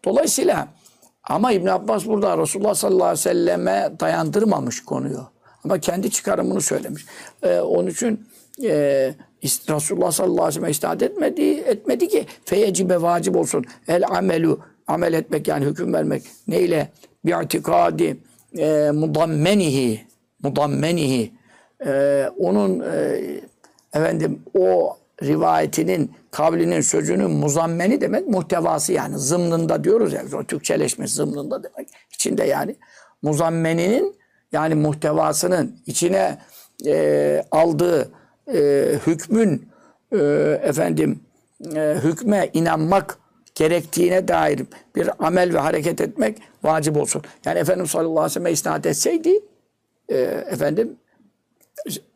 Dolayısıyla 0.05 0.67
ama 1.23 1.51
İbn 1.51 1.67
Abbas 1.67 2.05
burada 2.05 2.37
Resulullah 2.37 2.73
sallallahu 2.73 3.03
aleyhi 3.03 3.19
ve 3.19 3.23
selleme 3.23 3.91
dayandırmamış 3.99 4.85
konuyu. 4.85 5.29
Ama 5.63 5.79
kendi 5.79 6.11
çıkarımını 6.11 6.61
söylemiş. 6.61 7.05
Ee, 7.43 7.59
onun 7.59 7.87
için 7.87 8.27
e, 8.63 9.13
Resulullah 9.43 10.11
sallallahu 10.11 10.43
aleyhi 10.43 10.47
ve 10.47 10.51
sellem 10.51 10.71
istat 10.71 11.03
etmedi, 11.03 11.41
etmedi 11.41 12.07
ki 12.07 12.25
feyecibe 12.45 13.01
vacip 13.01 13.35
olsun. 13.35 13.65
El 13.87 14.07
amelu 14.07 14.59
amel 14.87 15.13
etmek 15.13 15.47
yani 15.47 15.65
hüküm 15.65 15.93
vermek. 15.93 16.23
Neyle? 16.47 16.89
Bi'atikadi 17.25 18.17
e, 18.57 18.91
mudammenihi 18.93 20.07
mudammenihi 20.43 21.31
e, 21.85 22.25
onun 22.37 22.79
e, 22.79 23.21
efendim 23.93 24.41
o 24.57 24.97
rivayetinin, 25.23 26.11
kavlinin, 26.31 26.81
sözünün 26.81 27.31
muzammeni 27.31 28.01
demek 28.01 28.27
muhtevası 28.27 28.93
yani 28.93 29.19
zımnında 29.19 29.83
diyoruz 29.83 30.13
ya 30.13 30.23
o 30.33 30.43
Türkçeleşmiş 30.43 31.11
zımnında 31.11 31.63
demek. 31.63 31.89
İçinde 32.11 32.43
yani 32.43 32.75
muzammeninin 33.21 34.15
yani 34.51 34.75
muhtevasının 34.75 35.79
içine 35.85 36.37
e, 36.85 37.43
aldığı 37.51 38.11
e, 38.53 38.85
hükmün 39.07 39.69
e, 40.11 40.17
efendim 40.63 41.19
e, 41.75 41.95
hükme 42.03 42.49
inanmak 42.53 43.17
gerektiğine 43.55 44.27
dair 44.27 44.61
bir 44.95 45.09
amel 45.19 45.53
ve 45.53 45.59
hareket 45.59 46.01
etmek 46.01 46.37
vacip 46.63 46.97
olsun. 46.97 47.21
Yani 47.45 47.59
Efendimiz 47.59 47.91
sallallahu 47.91 48.19
aleyhi 48.19 48.25
ve 48.25 48.33
sellem 48.33 48.53
isnat 48.53 48.85
etseydi 48.85 49.39
e, 50.09 50.17
efendim 50.51 50.97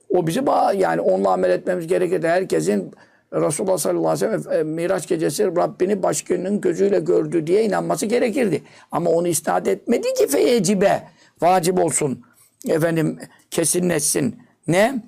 o 0.09 0.27
bizi 0.27 0.45
bağ 0.45 0.73
yani 0.73 1.01
onunla 1.01 1.31
amel 1.31 1.49
etmemiz 1.49 1.87
gerekirdi. 1.87 2.27
Herkesin 2.27 2.91
Resulullah 3.33 3.77
sallallahu 3.77 4.09
aleyhi 4.09 4.31
ve 4.31 4.39
sellem 4.39 4.59
e, 4.59 4.63
Miraç 4.63 5.07
gecesi 5.07 5.45
Rabbini 5.45 6.03
başkanının 6.03 6.61
gözüyle 6.61 6.99
gördü 6.99 7.47
diye 7.47 7.63
inanması 7.65 8.05
gerekirdi. 8.05 8.61
Ama 8.91 9.09
onu 9.09 9.27
isnat 9.27 9.67
etmedi 9.67 10.13
ki 10.13 10.27
feyecibe 10.27 11.03
vacip 11.41 11.79
olsun. 11.79 12.21
Efendim 12.69 13.19
kesinleşsin. 13.51 14.35
Ne? 14.67 15.03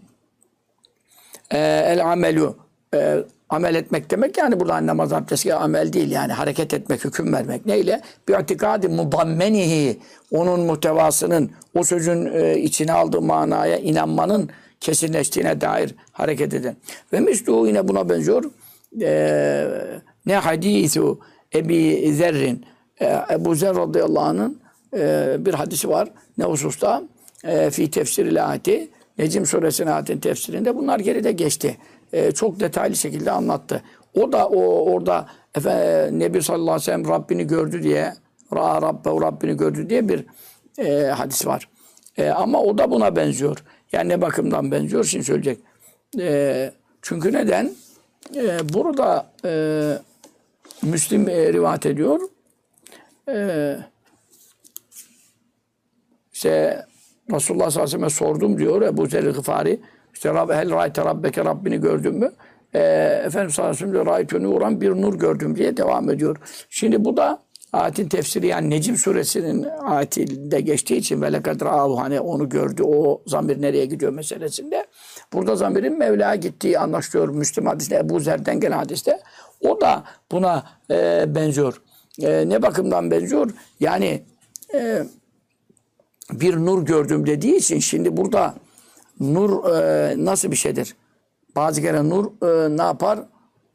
Ee, 1.51 1.83
el 1.85 2.11
amelu 2.11 2.57
e, 2.93 3.23
amel 3.49 3.75
etmek 3.75 4.11
demek 4.11 4.37
yani 4.37 4.59
burada 4.59 4.85
namaz 4.85 5.13
abdesti 5.13 5.53
amel 5.53 5.93
değil 5.93 6.11
yani 6.11 6.33
hareket 6.33 6.73
etmek, 6.73 7.05
hüküm 7.05 7.33
vermek. 7.33 7.65
Neyle? 7.65 8.01
Bir 8.27 8.39
itikadi 8.39 8.87
mudammenihi 8.87 9.99
onun 10.31 10.59
muhtevasının 10.59 11.51
o 11.75 11.83
sözün 11.83 12.25
e, 12.33 12.57
içine 12.57 12.93
aldığı 12.93 13.21
manaya 13.21 13.77
inanmanın 13.77 14.49
kesinleştiğine 14.79 15.61
dair 15.61 15.95
hareket 16.11 16.53
eden. 16.53 16.75
Ve 17.13 17.19
mislu 17.19 17.67
yine 17.67 17.87
buna 17.87 18.09
benziyor. 18.09 18.43
E, 19.01 19.67
ne 20.25 20.35
hadisu 20.35 21.19
Ebi 21.55 22.13
Zerrin 22.13 22.65
e, 23.01 23.19
Ebu 23.31 23.55
Zer 23.55 23.75
radıyallahu 23.75 24.25
anh'ın 24.25 24.61
e, 24.97 25.35
bir 25.39 25.53
hadisi 25.53 25.89
var. 25.89 26.09
Ne 26.37 26.45
hususta? 26.45 27.03
E, 27.43 27.69
fi 27.69 27.91
tefsir 27.91 28.49
ayeti 28.49 28.89
Necim 29.17 29.45
suresinin 29.45 29.91
ayetin 29.91 30.19
tefsirinde 30.19 30.75
bunlar 30.75 30.99
geride 30.99 31.31
geçti. 31.31 31.77
E, 32.13 32.31
çok 32.31 32.59
detaylı 32.59 32.95
şekilde 32.95 33.31
anlattı. 33.31 33.83
O 34.13 34.31
da 34.31 34.47
o 34.47 34.91
orada 34.91 35.27
efendim, 35.55 36.19
Nebi 36.19 36.41
sallallahu 36.41 36.63
aleyhi 36.63 36.81
ve 36.81 36.85
sellem 36.85 37.07
Rabbini 37.07 37.47
gördü 37.47 37.83
diye 37.83 38.13
Ra 38.55 38.81
Rabbe 38.81 39.09
Rabbini 39.09 39.57
gördü 39.57 39.89
diye 39.89 40.09
bir 40.09 40.25
e, 40.77 41.05
hadis 41.05 41.47
var. 41.47 41.69
E, 42.17 42.29
ama 42.29 42.61
o 42.61 42.77
da 42.77 42.91
buna 42.91 43.15
benziyor. 43.15 43.63
Yani 43.91 44.09
ne 44.09 44.21
bakımdan 44.21 44.71
benziyor 44.71 45.03
şimdi 45.03 45.25
söyleyecek. 45.25 45.59
E, 46.19 46.71
çünkü 47.01 47.33
neden? 47.33 47.71
E, 48.35 48.73
burada 48.73 49.31
e, 49.45 49.51
Müslim 50.81 51.29
e, 51.29 51.53
rivayet 51.53 51.85
ediyor. 51.85 52.19
E, 53.29 53.77
işte 56.33 56.85
Resulullah 57.33 57.71
sallallahu 57.71 57.95
aleyhi 57.95 58.03
ve 58.03 58.09
sellem 58.09 58.29
sordum 58.29 58.57
diyor 58.57 58.81
Ebu 58.81 59.07
Zer 59.07 59.23
Gıfari. 59.23 59.79
İşte 60.13 60.33
Rab, 60.33 60.49
hel 60.49 60.71
rayte 60.71 61.05
rabbeke 61.05 61.45
Rabbini 61.45 61.81
gördün 61.81 62.15
mü? 62.15 62.31
E, 62.73 62.79
Efendimiz 63.25 63.55
sallallahu 63.55 63.75
aleyhi 63.75 63.87
ve 63.87 63.91
sellem 63.91 64.05
raytü 64.05 64.43
nuran 64.43 64.81
bir 64.81 64.91
nur 64.91 65.13
gördüm 65.13 65.55
diye 65.55 65.77
devam 65.77 66.09
ediyor. 66.09 66.37
Şimdi 66.69 67.05
bu 67.05 67.17
da 67.17 67.45
ayetin 67.73 68.09
tefsiri 68.09 68.47
yani 68.47 68.69
Necim 68.69 68.97
suresinin 68.97 69.63
ayetinde 69.63 70.61
geçtiği 70.61 70.95
için 70.95 71.21
ve 71.21 71.33
lekad 71.33 71.61
hani 71.97 72.19
onu 72.19 72.49
gördü 72.49 72.83
o 72.83 73.21
zamir 73.27 73.61
nereye 73.61 73.85
gidiyor 73.85 74.11
meselesinde. 74.11 74.85
Burada 75.33 75.55
zamirin 75.55 75.99
Mevla'ya 75.99 76.35
gittiği 76.35 76.79
anlaşılıyor 76.79 77.29
Müslüm 77.29 77.65
hadisinde 77.65 77.95
Ebu 77.95 78.19
Zer'den 78.19 78.59
gelen 78.59 78.77
hadiste. 78.77 79.19
O 79.61 79.81
da 79.81 80.03
buna 80.31 80.63
e, 80.91 81.25
benziyor. 81.35 81.81
E, 82.21 82.49
ne 82.49 82.61
bakımdan 82.61 83.11
benziyor? 83.11 83.51
Yani 83.79 84.23
e, 84.73 85.03
bir 86.31 86.57
nur 86.57 86.85
gördüm 86.85 87.25
dediği 87.25 87.55
için 87.55 87.79
şimdi 87.79 88.17
burada 88.17 88.55
nur 89.19 89.73
e, 89.75 90.13
nasıl 90.25 90.51
bir 90.51 90.55
şeydir? 90.55 90.95
Bazı 91.55 91.81
kere 91.81 92.09
nur 92.09 92.25
e, 92.25 92.77
ne 92.77 92.81
yapar? 92.81 93.19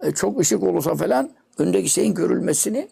E, 0.03 0.13
çok 0.13 0.41
ışık 0.41 0.63
olursa 0.63 0.95
falan 0.95 1.31
öndeki 1.59 1.89
şeyin 1.89 2.15
görülmesini 2.15 2.89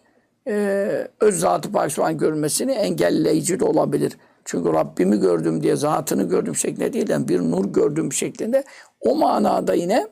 e, 0.47 1.07
öz 1.19 1.39
zatı 1.39 1.71
parçalan 1.71 2.17
görülmesini 2.17 2.71
engelleyici 2.71 3.59
de 3.59 3.65
olabilir. 3.65 4.17
Çünkü 4.45 4.73
Rabbimi 4.73 5.19
gördüm 5.19 5.63
diye 5.63 5.75
zatını 5.75 6.23
gördüm 6.23 6.55
şeklinde 6.55 6.93
değil 6.93 7.07
de 7.07 7.27
bir 7.27 7.39
nur 7.39 7.65
gördüm 7.65 8.13
şeklinde 8.13 8.63
o 9.01 9.15
manada 9.15 9.73
yine 9.73 10.07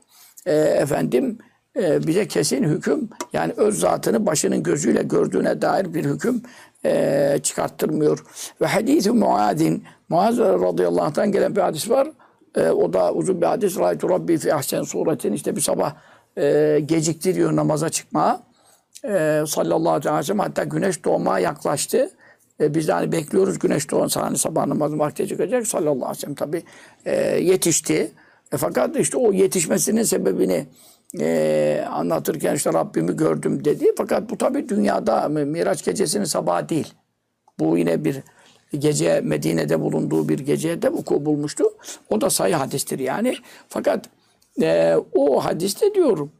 e, 0.45 0.55
efendim 0.55 1.38
e, 1.77 2.07
bize 2.07 2.27
kesin 2.27 2.63
hüküm 2.63 3.10
yani 3.33 3.53
öz 3.57 3.79
zatını 3.79 4.25
başının 4.25 4.63
gözüyle 4.63 5.03
gördüğüne 5.03 5.62
dair 5.62 5.93
bir 5.93 6.05
hüküm 6.05 6.41
e, 6.85 7.39
çıkarttırmıyor. 7.43 8.23
Ve 8.61 8.65
hadis-i 8.65 9.11
Muaz'in 9.11 9.83
Muaz 10.09 10.37
radıyallahu 10.37 11.03
anh'tan 11.03 11.31
gelen 11.31 11.55
bir 11.55 11.61
hadis 11.61 11.89
var. 11.89 12.07
E, 12.55 12.69
o 12.69 12.93
da 12.93 13.13
uzun 13.13 13.41
bir 13.41 13.45
hadis. 13.45 13.79
Raytu 13.79 14.09
Rabbi 14.09 14.37
fi 14.37 14.53
ahsen 14.53 14.83
suretin 14.83 15.33
işte 15.33 15.55
bir 15.55 15.61
sabah 15.61 15.95
e, 16.37 16.79
gecikti 16.85 17.35
diyor 17.35 17.55
namaza 17.55 17.89
çıkmaya. 17.89 18.41
E, 19.03 19.43
sallallahu 19.47 19.89
aleyhi 19.89 20.17
ve 20.17 20.23
sellem 20.23 20.39
hatta 20.39 20.63
güneş 20.63 21.05
doğmaya 21.05 21.39
yaklaştı. 21.39 22.09
E, 22.61 22.73
biz 22.75 22.87
de 22.87 22.91
hani 22.91 23.11
bekliyoruz 23.11 23.59
güneş 23.59 23.91
doğan 23.91 24.09
hani 24.13 24.37
sabah 24.37 24.65
namazı 24.65 24.99
vakti 24.99 25.27
çıkacak. 25.27 25.67
Sallallahu 25.67 25.93
aleyhi 25.93 26.11
ve 26.11 26.21
sellem 26.21 26.35
tabi 26.35 26.63
e, 27.05 27.15
yetişti. 27.39 28.11
E, 28.51 28.57
fakat 28.57 28.95
işte 28.95 29.17
o 29.17 29.31
yetişmesinin 29.33 30.03
sebebini 30.03 30.65
e, 31.19 31.85
anlatırken 31.89 32.55
işte 32.55 32.73
Rabbimi 32.73 33.15
gördüm 33.15 33.65
dedi. 33.65 33.91
Fakat 33.97 34.29
bu 34.29 34.37
tabi 34.37 34.69
dünyada 34.69 35.27
Miraç 35.29 35.85
gecesinin 35.85 36.23
sabahı 36.23 36.69
değil. 36.69 36.93
Bu 37.59 37.77
yine 37.77 38.05
bir 38.05 38.23
gece 38.71 39.21
Medine'de 39.21 39.81
bulunduğu 39.81 40.29
bir 40.29 40.39
gecede 40.39 40.93
vuku 40.93 41.25
bulmuştu. 41.25 41.63
O 42.09 42.21
da 42.21 42.29
sayı 42.29 42.55
hadistir 42.55 42.99
yani. 42.99 43.35
Fakat 43.69 44.09
e, 44.61 44.95
o 45.13 45.45
hadiste 45.45 45.93
diyorum 45.93 46.31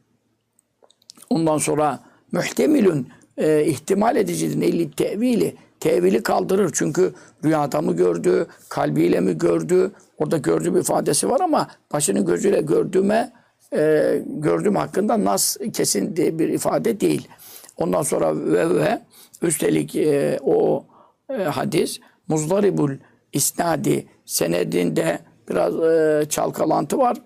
ondan 1.30 1.58
sonra 1.58 2.00
muhtemilün 2.32 3.08
e, 3.36 3.64
ihtimal 3.64 4.16
edicidir. 4.16 4.60
Neyli 4.60 4.90
tevili. 4.90 5.56
Tevili 5.80 6.22
kaldırır. 6.22 6.70
Çünkü 6.74 7.14
rüyada 7.44 7.80
mı 7.80 7.96
gördü, 7.96 8.46
kalbiyle 8.68 9.20
mi 9.20 9.38
gördü? 9.38 9.92
Orada 10.18 10.36
gördüğü 10.36 10.74
bir 10.74 10.80
ifadesi 10.80 11.30
var 11.30 11.40
ama 11.40 11.68
başının 11.92 12.26
gözüyle 12.26 12.60
gördüğüme 12.60 13.32
e, 13.74 14.22
gördüğüm 14.26 14.76
hakkında 14.76 15.24
nas 15.24 15.56
kesin 15.72 16.16
diye 16.16 16.38
bir 16.38 16.48
ifade 16.48 17.00
değil. 17.00 17.28
Ondan 17.76 18.02
sonra 18.02 18.36
ve 18.36 18.74
ve 18.74 18.98
üstelik 19.42 19.96
e, 19.96 20.38
o 20.42 20.84
e, 21.30 21.42
hadis 21.42 22.00
muzdaribul 22.28 22.90
isnadi 23.32 24.06
senedinde 24.26 25.18
biraz 25.50 25.74
e, 25.74 26.24
çalkalantı 26.28 26.98
var. 26.98 27.16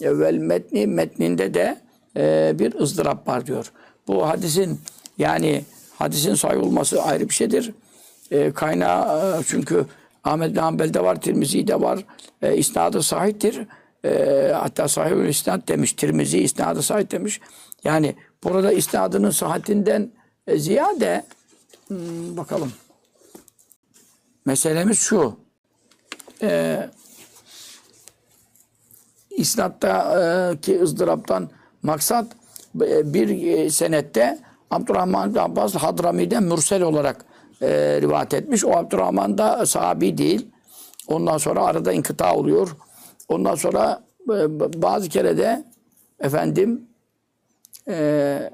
Vel 0.00 0.38
metni 0.38 0.86
metninde 0.86 1.54
de 1.54 1.78
e, 2.16 2.52
bir 2.58 2.74
ızdırap 2.74 3.28
var 3.28 3.46
diyor. 3.46 3.72
Bu 4.08 4.28
hadisin 4.28 4.80
yani 5.18 5.64
hadisin 5.96 6.34
sahih 6.34 6.62
olması 6.62 7.02
ayrı 7.02 7.28
bir 7.28 7.34
şeydir. 7.34 7.72
E, 8.30 8.50
kaynağı 8.50 9.40
e, 9.40 9.42
çünkü 9.46 9.84
Ahmet 10.24 10.50
bin 10.50 10.60
Hanbel'de 10.60 11.04
var, 11.04 11.20
Tirmizi'de 11.20 11.80
var. 11.80 12.04
E, 12.42 12.56
isnadı 12.56 13.02
sahihtir. 13.02 13.66
E, 14.04 14.52
hatta 14.54 14.88
sahih 14.88 15.28
isnad 15.28 15.68
demiş. 15.68 15.92
Tirmizi 15.92 16.38
isnadı 16.38 16.82
sahih 16.82 17.10
demiş. 17.10 17.40
Yani 17.84 18.16
burada 18.44 18.72
isnadının 18.72 19.30
sıhhatinden 19.30 20.10
e, 20.46 20.58
ziyade 20.58 21.24
hmm, 21.88 22.36
bakalım. 22.36 22.72
Meselemiz 24.44 24.98
şu. 24.98 25.36
E, 26.42 26.90
isnatta 29.30 30.20
e, 30.20 30.60
ki 30.60 30.82
ızdıraptan 30.82 31.50
maksat 31.82 32.26
e, 32.82 33.14
bir 33.14 33.46
e, 33.46 33.70
senette 33.70 34.38
Abdurrahman 34.70 35.34
bin 35.34 35.38
Abbas 35.38 35.74
Hadrami'den 35.74 36.42
mürsel 36.42 36.82
olarak 36.82 37.24
e, 37.62 37.68
rivayet 38.00 38.34
etmiş. 38.34 38.64
O 38.64 38.70
Abdurrahman 38.70 39.38
da 39.38 39.66
sahabi 39.66 40.18
değil. 40.18 40.46
Ondan 41.06 41.38
sonra 41.38 41.64
arada 41.64 41.92
inkıta 41.92 42.34
oluyor. 42.34 42.76
Ondan 43.28 43.54
sonra 43.54 44.02
e, 44.30 44.60
bazı 44.82 45.08
kere 45.08 45.38
de 45.38 45.64
efendim 46.20 46.82
e, 47.88 48.50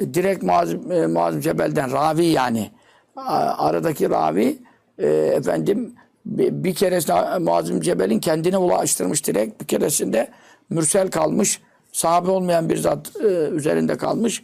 direkt 0.00 0.42
Muaz, 0.42 0.74
e, 0.74 1.06
Muaz 1.06 1.44
Cebel'den 1.44 1.92
ravi 1.92 2.24
yani. 2.24 2.70
Aradaki 3.16 4.10
ravi 4.10 4.58
e, 4.98 5.06
efendim 5.08 5.94
bir, 6.26 6.64
bir 6.64 6.74
keresinde 6.74 7.38
Muaz 7.38 7.68
Cebel'in 7.80 8.20
kendine 8.20 8.58
ulaştırmış 8.58 9.26
direkt. 9.26 9.60
Bir 9.60 9.66
keresinde 9.66 10.28
mürsel 10.70 11.10
kalmış 11.10 11.60
sahabe 11.92 12.30
olmayan 12.30 12.68
bir 12.68 12.76
zat 12.76 13.16
e, 13.16 13.26
üzerinde 13.48 13.96
kalmış 13.96 14.42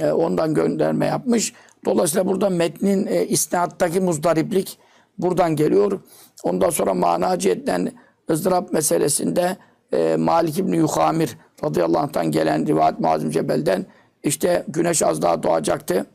E, 0.00 0.12
ondan 0.12 0.54
gönderme 0.54 1.06
yapmış. 1.06 1.52
Dolayısıyla 1.84 2.26
burada 2.26 2.50
metnin 2.50 3.06
e, 3.06 3.26
isnattaki 3.26 4.00
muzdariplik 4.00 4.78
buradan 5.18 5.56
geliyor. 5.56 6.00
Ondan 6.42 6.70
sonra 6.70 6.94
mana 6.94 7.38
cihetten 7.38 7.92
ızdırap 8.30 8.72
meselesinde 8.72 9.56
e, 9.92 10.16
Malik 10.16 10.58
İbni 10.58 10.76
Yuhamir 10.76 11.38
radıyallahu 11.64 12.02
anh'tan 12.02 12.30
gelen 12.30 12.66
rivayet 12.66 13.00
Muaz 13.00 13.32
Cebel'den 13.32 13.86
işte 14.22 14.64
güneş 14.68 15.02
az 15.02 15.22
daha 15.22 15.42
doğacaktı. 15.42 16.06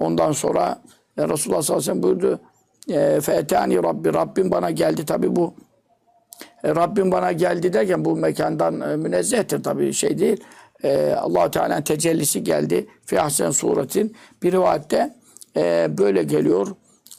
Ondan 0.00 0.32
sonra 0.32 0.82
e, 1.18 1.28
Resulullah 1.28 1.62
sallallahu 1.62 1.90
aleyhi 1.90 2.00
ve 2.00 2.02
sellem 2.02 2.02
buyurdu. 2.02 2.40
E, 2.88 3.82
Rabbi, 3.82 4.14
Rabbim 4.14 4.50
bana 4.50 4.70
geldi. 4.70 5.06
Tabi 5.06 5.36
bu 5.36 5.54
e, 6.64 6.68
Rabbim 6.74 7.12
bana 7.12 7.32
geldi 7.32 7.72
derken 7.72 8.04
bu 8.04 8.16
mekandan 8.16 8.80
e, 8.80 8.96
münezzehtir 8.96 9.62
tabi 9.62 9.92
şey 9.92 10.18
değil. 10.18 10.44
E, 10.84 11.12
allah 11.12 11.50
Teala'nın 11.50 11.82
tecellisi 11.82 12.44
geldi. 12.44 12.86
Fi 13.06 13.20
ahsen 13.20 13.50
suretin. 13.50 14.16
Bir 14.42 14.52
rivayette 14.52 15.14
e, 15.56 15.88
böyle 15.98 16.22
geliyor. 16.22 16.68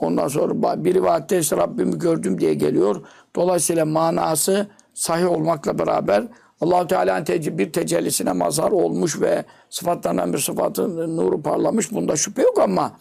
Ondan 0.04 0.28
sonra 0.28 0.84
bir 0.84 0.94
rivayette 0.94 1.40
işte 1.40 1.58
Rabbimi 1.58 2.00
gördüm 2.00 2.40
diye 2.40 2.54
geliyor. 2.54 3.02
Dolayısıyla 3.36 3.86
manası 3.86 4.68
sahih 4.94 5.32
olmakla 5.32 5.80
beraber 5.80 6.24
allah 6.62 6.88
Teala'nın 6.88 7.26
tece- 7.26 7.58
bir 7.58 7.74
tecellisine 7.74 8.34
mazhar 8.34 8.72
olmuş 8.72 9.22
ve 9.22 9.46
sıfatlarından 9.70 10.34
bir 10.34 10.40
sıfatın 10.40 11.18
nuru 11.18 11.42
parlamış. 11.42 11.92
Bunda 11.92 12.16
şüphe 12.16 12.42
yok 12.42 12.60
ama 12.60 12.92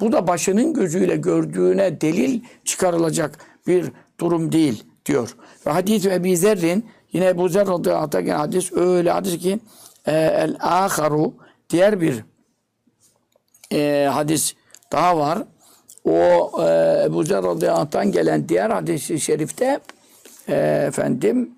bu 0.00 0.12
da 0.12 0.26
başının 0.26 0.74
gözüyle 0.74 1.16
gördüğüne 1.16 2.00
delil 2.00 2.40
çıkarılacak 2.64 3.38
bir 3.66 3.92
durum 4.20 4.52
değil 4.52 4.84
diyor. 5.06 5.36
Ve 5.66 5.70
hadis 5.70 6.06
Ebi 6.06 6.36
Zerrin 6.36 6.86
yine 7.12 7.26
Ebu 7.28 7.48
Zer 7.48 7.66
radıyallahu 7.66 8.10
gelen 8.10 8.38
hadis 8.38 8.72
öyle 8.72 9.10
hadis 9.10 9.38
ki 9.38 9.58
e, 10.06 10.12
el 10.12 10.56
aharu 10.60 11.34
diğer 11.70 12.00
bir 12.00 12.24
e, 13.72 14.08
hadis 14.12 14.54
daha 14.92 15.18
var. 15.18 15.38
O 16.04 16.50
e, 16.62 17.04
Ebu 17.06 17.22
Zer 17.22 17.42
radıyallahu 17.42 18.10
gelen 18.10 18.48
diğer 18.48 18.70
hadis-i 18.70 19.20
şerifte 19.20 19.80
e, 20.48 20.84
efendim 20.88 21.50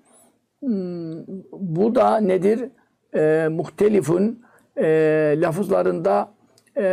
hmm, 0.59 1.27
bu 1.51 1.95
da 1.95 2.17
nedir? 2.17 2.69
E, 3.15 3.47
muhtelifun 3.47 4.39
e, 4.77 4.85
lafızlarında 5.37 6.29
e, 6.77 6.83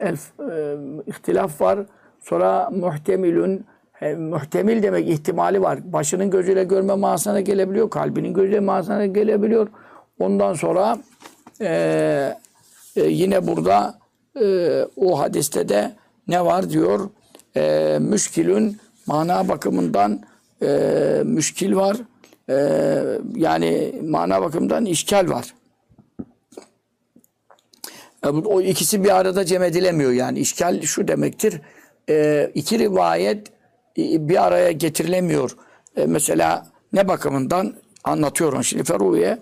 elf, 0.00 0.40
e, 0.40 0.76
ihtilaf 1.06 1.60
var. 1.60 1.78
Sonra 2.20 2.70
muhtemilün 2.70 3.66
e, 4.00 4.14
muhtemil 4.14 4.82
demek 4.82 5.08
ihtimali 5.08 5.62
var. 5.62 5.92
Başının 5.92 6.30
gözüyle 6.30 6.64
görme 6.64 6.94
manasına 6.94 7.40
gelebiliyor. 7.40 7.90
Kalbinin 7.90 8.34
gözüyle 8.34 8.60
manasına 8.60 9.06
gelebiliyor. 9.06 9.68
Ondan 10.18 10.54
sonra 10.54 10.98
e, 11.60 12.34
e, 12.96 13.02
yine 13.02 13.46
burada 13.46 13.98
e, 14.40 14.84
o 14.96 15.18
hadiste 15.18 15.68
de 15.68 15.92
ne 16.28 16.44
var 16.44 16.70
diyor? 16.70 17.10
E, 17.56 17.98
müşkilün 18.00 18.78
mana 19.06 19.48
bakımından 19.48 20.20
e, 20.62 20.68
müşkil 21.24 21.76
var. 21.76 21.96
E, 22.50 22.56
yani 23.34 24.00
mana 24.04 24.42
bakımından 24.42 24.84
işkal 24.84 25.28
var. 25.28 25.54
E, 28.24 28.28
O 28.28 28.60
ikisi 28.60 29.04
bir 29.04 29.16
arada 29.16 29.44
cem 29.44 29.62
edilemiyor 29.62 30.12
yani. 30.12 30.38
İşgal 30.38 30.82
şu 30.82 31.08
demektir. 31.08 31.60
E, 32.10 32.50
iki 32.54 32.78
rivayet 32.78 33.48
e, 33.98 34.28
bir 34.28 34.46
araya 34.46 34.72
getirilemiyor. 34.72 35.56
E, 35.96 36.06
mesela 36.06 36.66
ne 36.92 37.08
bakımından 37.08 37.74
anlatıyorum 38.04 38.64
şimdi 38.64 38.84
Feruye. 38.84 39.38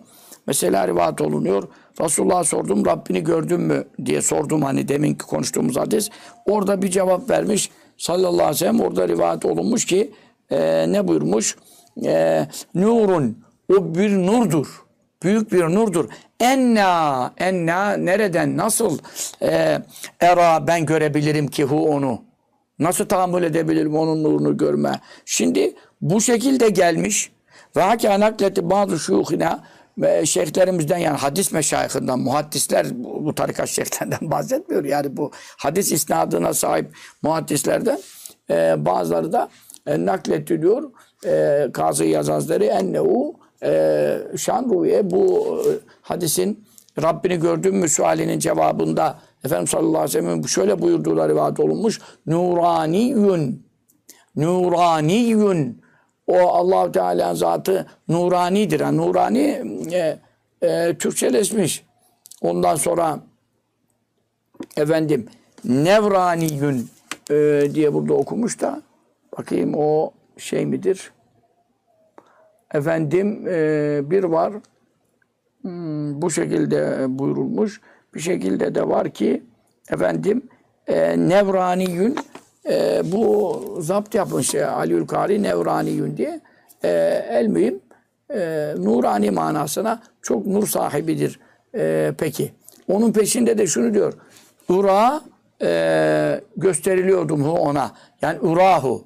Mesela 0.46 0.88
rivayet 0.88 1.20
olunuyor. 1.20 1.68
Resulullah'a 2.00 2.44
sordum 2.44 2.86
Rabbini 2.86 3.24
gördün 3.24 3.60
mü 3.60 3.84
diye 4.04 4.22
sordum 4.22 4.62
hani 4.62 4.88
deminki 4.88 5.26
konuştuğumuz 5.26 5.76
hadis. 5.76 6.10
Orada 6.46 6.82
bir 6.82 6.90
cevap 6.90 7.30
vermiş 7.30 7.70
sallallahu 7.98 8.32
aleyhi 8.32 8.50
ve 8.50 8.54
sellem. 8.54 8.80
Orada 8.80 9.08
rivayet 9.08 9.44
olunmuş 9.44 9.84
ki 9.84 10.10
e, 10.50 10.92
ne 10.92 11.08
buyurmuş? 11.08 11.56
E, 12.04 12.46
nurun 12.74 13.38
o 13.72 13.94
bir 13.94 14.10
nurdur 14.10 14.86
büyük 15.22 15.52
bir 15.52 15.62
nurdur. 15.62 16.08
Enna, 16.40 17.32
enna 17.38 17.96
nereden, 17.96 18.56
nasıl 18.56 18.98
e, 19.42 19.82
era 20.20 20.66
ben 20.66 20.86
görebilirim 20.86 21.48
ki 21.48 21.64
hu 21.64 21.88
onu? 21.90 22.22
Nasıl 22.78 23.06
tahammül 23.06 23.42
edebilirim 23.42 23.96
onun 23.96 24.24
nurunu 24.24 24.56
görme? 24.56 25.00
Şimdi 25.24 25.74
bu 26.00 26.20
şekilde 26.20 26.68
gelmiş 26.68 27.30
ve 27.76 27.82
hâkâ 27.82 28.20
nakleti 28.20 28.70
bazı 28.70 28.98
şuyuhina 28.98 29.64
şeyhlerimizden 30.24 30.98
yani 30.98 31.16
hadis 31.16 31.52
meşayihinden, 31.52 32.18
muhaddisler 32.18 32.86
bu, 33.04 33.24
bu 33.24 33.34
tarikat 33.34 33.68
şeyhlerinden 33.68 34.18
bahsetmiyor. 34.30 34.84
Yani 34.84 35.16
bu 35.16 35.30
hadis 35.56 35.92
isnadına 35.92 36.54
sahip 36.54 36.96
muhaddislerden 37.22 37.98
e, 38.50 38.84
bazıları 38.84 39.32
da 39.32 39.48
e, 39.86 40.06
nakletiliyor. 40.06 40.90
E, 41.26 41.68
Kazı 41.72 42.04
Yazazları 42.04 42.64
ennehu 42.64 43.34
e, 43.62 44.18
şan 44.36 44.70
ruye 44.70 45.10
bu 45.10 45.56
e, 45.66 45.70
hadisin 46.02 46.64
Rabbini 47.02 47.40
gördün 47.40 47.76
mü 47.76 47.88
sualinin 47.88 48.38
cevabında 48.38 49.18
Efendimiz 49.44 49.70
sallallahu 49.70 49.98
aleyhi 49.98 50.18
ve 50.18 50.22
sellem'in 50.22 50.42
şöyle 50.42 50.82
buyurduğu 50.82 51.28
rivayet 51.28 51.60
olunmuş. 51.60 52.00
Nuraniyun 52.26 53.66
Nuraniyun 54.36 55.82
o 56.26 56.38
allah 56.38 56.92
Teala'nın 56.92 57.34
zatı 57.34 57.86
nuranidir. 58.08 58.80
Yani 58.80 58.96
nurani 58.96 59.62
e, 59.92 60.18
e, 60.62 60.94
Türkçeleşmiş. 60.98 61.84
Ondan 62.42 62.76
sonra 62.76 63.20
efendim 64.76 65.26
Nevraniyun 65.64 66.88
e, 67.30 67.68
diye 67.74 67.94
burada 67.94 68.14
okumuş 68.14 68.60
da 68.60 68.82
bakayım 69.38 69.74
o 69.76 70.10
şey 70.38 70.66
midir? 70.66 71.12
Efendim 72.74 73.48
e, 73.48 74.00
bir 74.10 74.24
var 74.24 74.52
hmm, 75.62 76.22
bu 76.22 76.30
şekilde 76.30 77.06
buyurulmuş. 77.08 77.80
Bir 78.14 78.20
şekilde 78.20 78.74
de 78.74 78.88
var 78.88 79.10
ki 79.10 79.42
efendim 79.90 80.42
e, 80.86 81.28
Nevraniyün 81.28 82.16
e, 82.70 83.02
bu 83.12 83.76
zapt 83.80 84.14
yapmış 84.14 84.54
e, 84.54 84.66
Aliül 84.66 85.06
Kari 85.06 85.42
Nevraniyün 85.42 86.16
diye 86.16 86.40
e, 86.84 86.88
el 87.30 87.46
mühim 87.46 87.80
e, 88.34 88.72
nurani 88.76 89.30
manasına 89.30 90.02
çok 90.22 90.46
nur 90.46 90.66
sahibidir. 90.66 91.40
E, 91.74 92.12
peki. 92.18 92.52
Onun 92.88 93.12
peşinde 93.12 93.58
de 93.58 93.66
şunu 93.66 93.94
diyor. 93.94 94.12
Ura 94.68 95.20
e, 95.62 96.40
gösteriliyordum 96.56 97.48
ona. 97.48 97.92
Yani 98.22 98.40
urahu. 98.40 99.04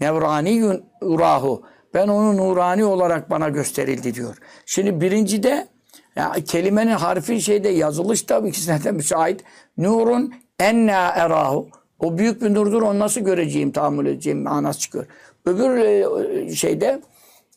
Nevraniyun 0.00 0.84
urahu. 1.00 1.62
Ben 1.94 2.08
onu 2.08 2.36
nurani 2.36 2.84
olarak 2.84 3.30
bana 3.30 3.48
gösterildi 3.48 4.14
diyor. 4.14 4.36
Şimdi 4.66 5.00
birincide 5.00 5.68
ya 6.16 6.32
kelimenin 6.32 6.92
harfi 6.92 7.40
şeyde 7.40 7.68
yazılış 7.68 8.28
da 8.28 8.38
ikisine 8.38 8.84
de 8.84 8.92
müsait. 8.92 9.44
Nurun 9.78 10.34
enna 10.60 11.08
erahu. 11.08 11.68
O 12.02 12.18
büyük 12.18 12.42
bir 12.42 12.54
nurdur 12.54 12.82
onu 12.82 12.98
nasıl 12.98 13.20
göreceğim, 13.20 13.72
tahammül 13.72 14.06
edeceğim 14.06 14.42
manası 14.42 14.80
çıkıyor. 14.80 15.06
Öbür 15.46 15.76
e, 15.76 16.54
şeyde 16.54 17.00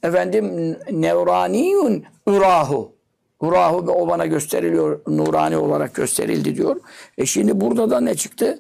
efendim 0.04 0.76
nevraniyun 0.92 2.04
urahu. 2.26 2.96
Urahu 3.40 3.78
o 3.78 4.08
bana 4.08 4.26
gösteriliyor, 4.26 5.00
nurani 5.08 5.58
olarak 5.58 5.96
gösterildi 5.96 6.56
diyor. 6.56 6.76
E 7.18 7.26
şimdi 7.26 7.62
burada 7.62 7.90
da 7.90 8.00
ne 8.02 8.16
çıktı? 8.16 8.60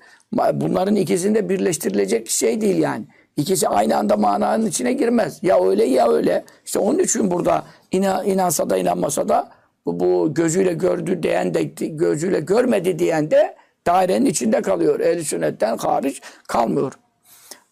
Bunların 0.53 0.95
ikisinde 0.95 1.49
birleştirilecek 1.49 2.25
bir 2.25 2.31
şey 2.31 2.61
değil 2.61 2.77
yani. 2.77 3.05
İkisi 3.37 3.67
aynı 3.67 3.97
anda 3.97 4.17
mananın 4.17 4.65
içine 4.65 4.93
girmez. 4.93 5.39
Ya 5.41 5.65
öyle 5.65 5.85
ya 5.85 6.11
öyle. 6.11 6.45
İşte 6.65 6.79
onun 6.79 6.99
için 6.99 7.31
burada 7.31 7.63
inan, 7.91 8.27
inansa 8.27 8.69
da 8.69 8.77
inanmasa 8.77 9.29
da 9.29 9.49
bu 9.85 10.33
gözüyle 10.33 10.73
gördü 10.73 11.23
diyen 11.23 11.53
de 11.53 11.63
gözüyle 11.87 12.39
görmedi 12.39 12.99
diyen 12.99 13.31
de 13.31 13.55
dairenin 13.87 14.25
içinde 14.25 14.61
kalıyor. 14.61 14.99
Ehl-i 14.99 15.25
sünnetten 15.25 15.77
hariç 15.77 16.21
kalmıyor. 16.47 16.93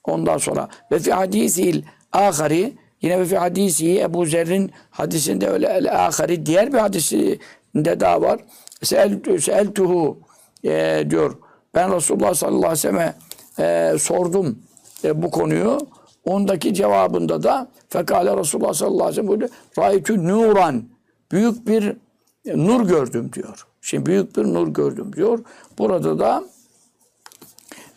Ondan 0.04 0.38
sonra 0.38 0.70
ve 0.92 1.00
fi 1.00 1.14
hadisil 1.14 1.84
ahari 2.12 2.74
yine 3.02 3.20
ve 3.20 3.26
fi 3.26 3.38
hadisi 3.38 4.02
Ebu 4.02 4.26
Zer'in 4.26 4.72
hadisinde 4.92 5.48
öyle 5.50 5.68
el 5.68 6.06
ahari 6.06 6.46
diğer 6.46 6.74
bir 6.74 6.78
hadisi 6.78 7.40
de 7.76 8.00
daha 8.00 8.22
var. 8.22 8.40
Seeltu, 8.84 9.40
seeltuhu 9.40 10.20
e, 10.64 11.04
diyor. 11.10 11.38
Ben 11.76 11.96
Resulullah 11.96 12.34
sallallahu 12.34 12.58
aleyhi 12.58 12.72
ve 12.72 12.76
selleme 12.76 13.16
e, 13.60 13.98
sordum 14.00 14.60
e, 15.04 15.22
bu 15.22 15.32
konuyu. 15.32 15.78
Ondaki 16.26 16.74
cevabında 16.74 17.44
da 17.44 17.68
fekale 17.90 18.38
Resulullah 18.38 18.74
sallallahu 18.74 19.04
aleyhi 19.04 19.12
ve 19.12 19.16
sellem 19.16 19.28
buyurdu. 19.28 19.48
Ra'ytü 19.80 20.28
nuran. 20.28 20.84
Büyük 21.32 21.68
bir 21.68 21.98
e, 22.46 22.58
nur 22.58 22.88
gördüm 22.88 23.34
diyor. 23.34 23.68
Şimdi 23.84 24.06
büyük 24.06 24.38
bir 24.38 24.44
nur 24.44 24.68
gördüm 24.68 25.14
diyor. 25.16 25.40
Burada 25.78 26.20
da 26.20 26.44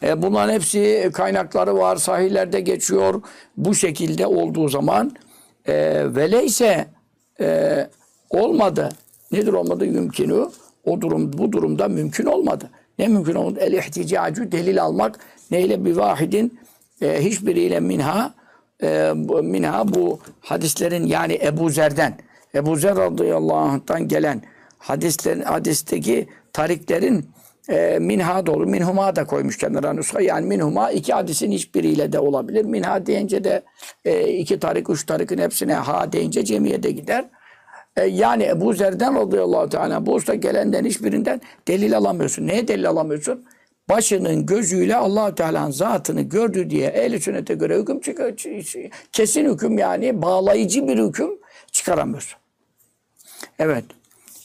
e, 0.03 0.23
bunların 0.23 0.53
hepsi 0.53 1.11
kaynakları 1.15 1.77
var, 1.77 1.97
sahillerde 1.97 2.61
geçiyor. 2.61 3.23
Bu 3.57 3.75
şekilde 3.75 4.27
olduğu 4.27 4.69
zaman 4.69 5.17
e, 5.67 5.75
veleyse 6.15 6.87
e, 7.41 7.89
olmadı. 8.31 8.89
Nedir 9.33 9.53
olmadı? 9.53 9.87
Mümkünü. 9.87 10.49
O 10.85 11.01
durum, 11.01 11.33
bu 11.33 11.53
durumda 11.53 11.89
mümkün 11.89 12.27
olmadı. 12.27 12.71
Ne 12.99 13.09
mümkün 13.09 13.35
olmadı? 13.35 13.59
El 13.61 13.73
ihticacu 13.73 14.53
delil 14.53 14.83
almak. 14.83 15.19
Neyle 15.51 15.85
bir 15.85 15.97
vahidin 15.97 16.59
e, 17.03 17.25
hiçbiriyle 17.25 17.81
minha 17.81 18.35
e, 18.83 19.13
minha 19.43 19.95
bu 19.95 20.19
hadislerin 20.41 21.07
yani 21.07 21.39
Ebu 21.43 21.71
Zer'den 21.71 22.19
Ebu 22.55 22.77
Zer 22.77 22.97
radıyallahu 22.97 23.57
anh'tan 23.57 24.09
gelen 24.09 24.43
hadislerin 24.89 25.43
hadisteki 25.43 26.29
tariklerin 26.53 27.31
e, 27.69 27.99
minha 27.99 28.47
doğru 28.47 28.67
minhuma 28.67 29.17
da 29.17 29.27
koymuş 29.27 29.59
kenara 29.59 29.93
nuska 29.93 30.21
yani 30.21 30.47
minhuma 30.47 30.91
iki 30.91 31.13
hadisin 31.13 31.53
hiçbiriyle 31.53 32.13
de 32.13 32.19
olabilir. 32.19 32.65
Minha 32.65 33.07
deyince 33.07 33.45
de 33.45 33.63
e, 34.05 34.29
iki 34.29 34.61
tarik, 34.61 34.91
üç 34.91 35.07
tarikin 35.07 35.39
hepsine 35.39 35.75
ha 35.75 36.13
deyince 36.13 36.45
cemiye 36.45 36.83
de 36.83 36.91
gider. 36.91 37.25
E, 37.97 38.05
yani 38.05 38.45
Ebu 38.45 38.73
Zer'den 38.73 39.15
radıyallahu 39.15 39.69
teala 39.69 40.07
bu 40.07 40.15
usta 40.15 40.35
gelenden 40.35 40.85
hiçbirinden 40.85 41.41
delil 41.69 41.97
alamıyorsun. 41.97 42.47
Neye 42.47 42.69
delil 42.69 42.89
alamıyorsun? 42.89 43.45
Başının 43.89 44.47
gözüyle 44.47 44.97
allah 44.97 45.35
Teala'nın 45.35 45.71
zatını 45.71 46.21
gördü 46.21 46.71
diye 46.71 46.87
ehl 46.87 47.19
sünnete 47.21 47.55
göre 47.55 47.79
hüküm 47.79 48.01
çıkar, 48.01 48.35
kesin 49.13 49.53
hüküm 49.53 49.79
yani 49.79 50.23
bağlayıcı 50.23 50.89
bir 50.89 50.99
hüküm 50.99 51.31
çıkaramıyorsun. 51.73 52.39
Evet. 53.59 53.85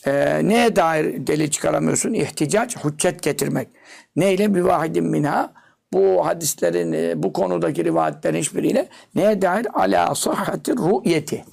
Ee, 0.07 0.47
neye 0.47 0.75
dair 0.75 1.27
delil 1.27 1.49
çıkaramıyorsun? 1.49 2.13
İhticac, 2.13 2.75
hüccet 2.83 3.23
getirmek. 3.23 3.67
Neyle? 4.15 4.55
Bir 4.55 4.61
vahidin 4.61 5.05
minha. 5.05 5.53
Bu 5.93 6.25
hadislerin, 6.25 6.93
e, 6.93 7.23
bu 7.23 7.33
konudaki 7.33 7.85
rivayetlerin 7.85 8.37
hiçbiriyle 8.37 8.87
neye 9.15 9.41
dair? 9.41 9.67
Ala 9.73 10.15
sahhati 10.15 10.77
ru'yeti. 10.77 11.45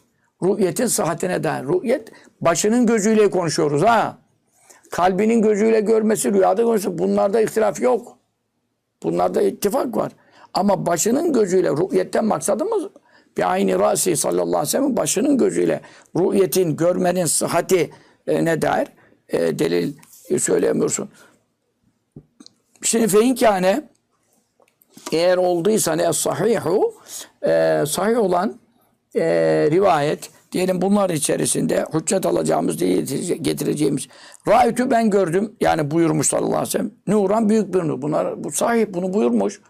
Ru'yetin 0.42 0.86
sıhhatine 0.86 1.44
dair. 1.44 1.64
Ru'yet, 1.64 2.12
başının 2.40 2.86
gözüyle 2.86 3.30
konuşuyoruz 3.30 3.82
ha. 3.82 4.18
Kalbinin 4.90 5.42
gözüyle 5.42 5.80
görmesi, 5.80 6.32
rüyada 6.32 6.62
görmesi 6.62 6.98
bunlarda 6.98 7.40
ihtilaf 7.40 7.80
yok. 7.80 8.18
Bunlarda 9.02 9.42
ittifak 9.42 9.96
var. 9.96 10.12
Ama 10.54 10.86
başının 10.86 11.32
gözüyle 11.32 11.68
rü'yetten 11.70 12.24
maksadımız 12.24 12.84
bir 13.36 13.52
aynı 13.52 13.78
rasi 13.78 14.16
sallallahu 14.16 14.46
aleyhi 14.46 14.62
ve 14.62 14.66
sellem 14.66 14.96
başının 14.96 15.38
gözüyle 15.38 15.80
rü'yetin 16.16 16.76
görmenin 16.76 17.26
sıhhati 17.26 17.80
e, 17.80 17.90
ne 18.28 18.62
dair 18.62 18.88
e, 19.28 19.58
delil 19.58 19.92
e, 20.30 20.38
söyleyemiyorsun. 20.38 21.08
Şimdi 22.82 23.08
feinkâne 23.08 23.82
eğer 25.12 25.36
olduysa 25.36 25.92
ne 25.92 26.12
sahihu 26.12 26.94
e, 27.42 27.84
sahih 27.86 28.18
olan 28.18 28.54
e, 29.14 29.24
rivayet 29.70 30.30
diyelim 30.52 30.82
bunlar 30.82 31.10
içerisinde 31.10 31.84
hüccet 31.94 32.26
alacağımız 32.26 32.78
diye 32.78 33.00
getireceğimiz 33.36 34.08
Ra'ytü 34.48 34.90
ben 34.90 35.10
gördüm 35.10 35.56
yani 35.60 35.90
buyurmuş 35.90 36.26
sallallahu 36.26 36.78
aleyhi. 36.78 36.92
Nuran 37.06 37.48
büyük 37.48 37.74
bir 37.74 37.78
nur. 37.78 38.02
Bunlar 38.02 38.44
bu 38.44 38.52
sahih 38.52 38.86
bunu 38.88 39.14
buyurmuş. 39.14 39.60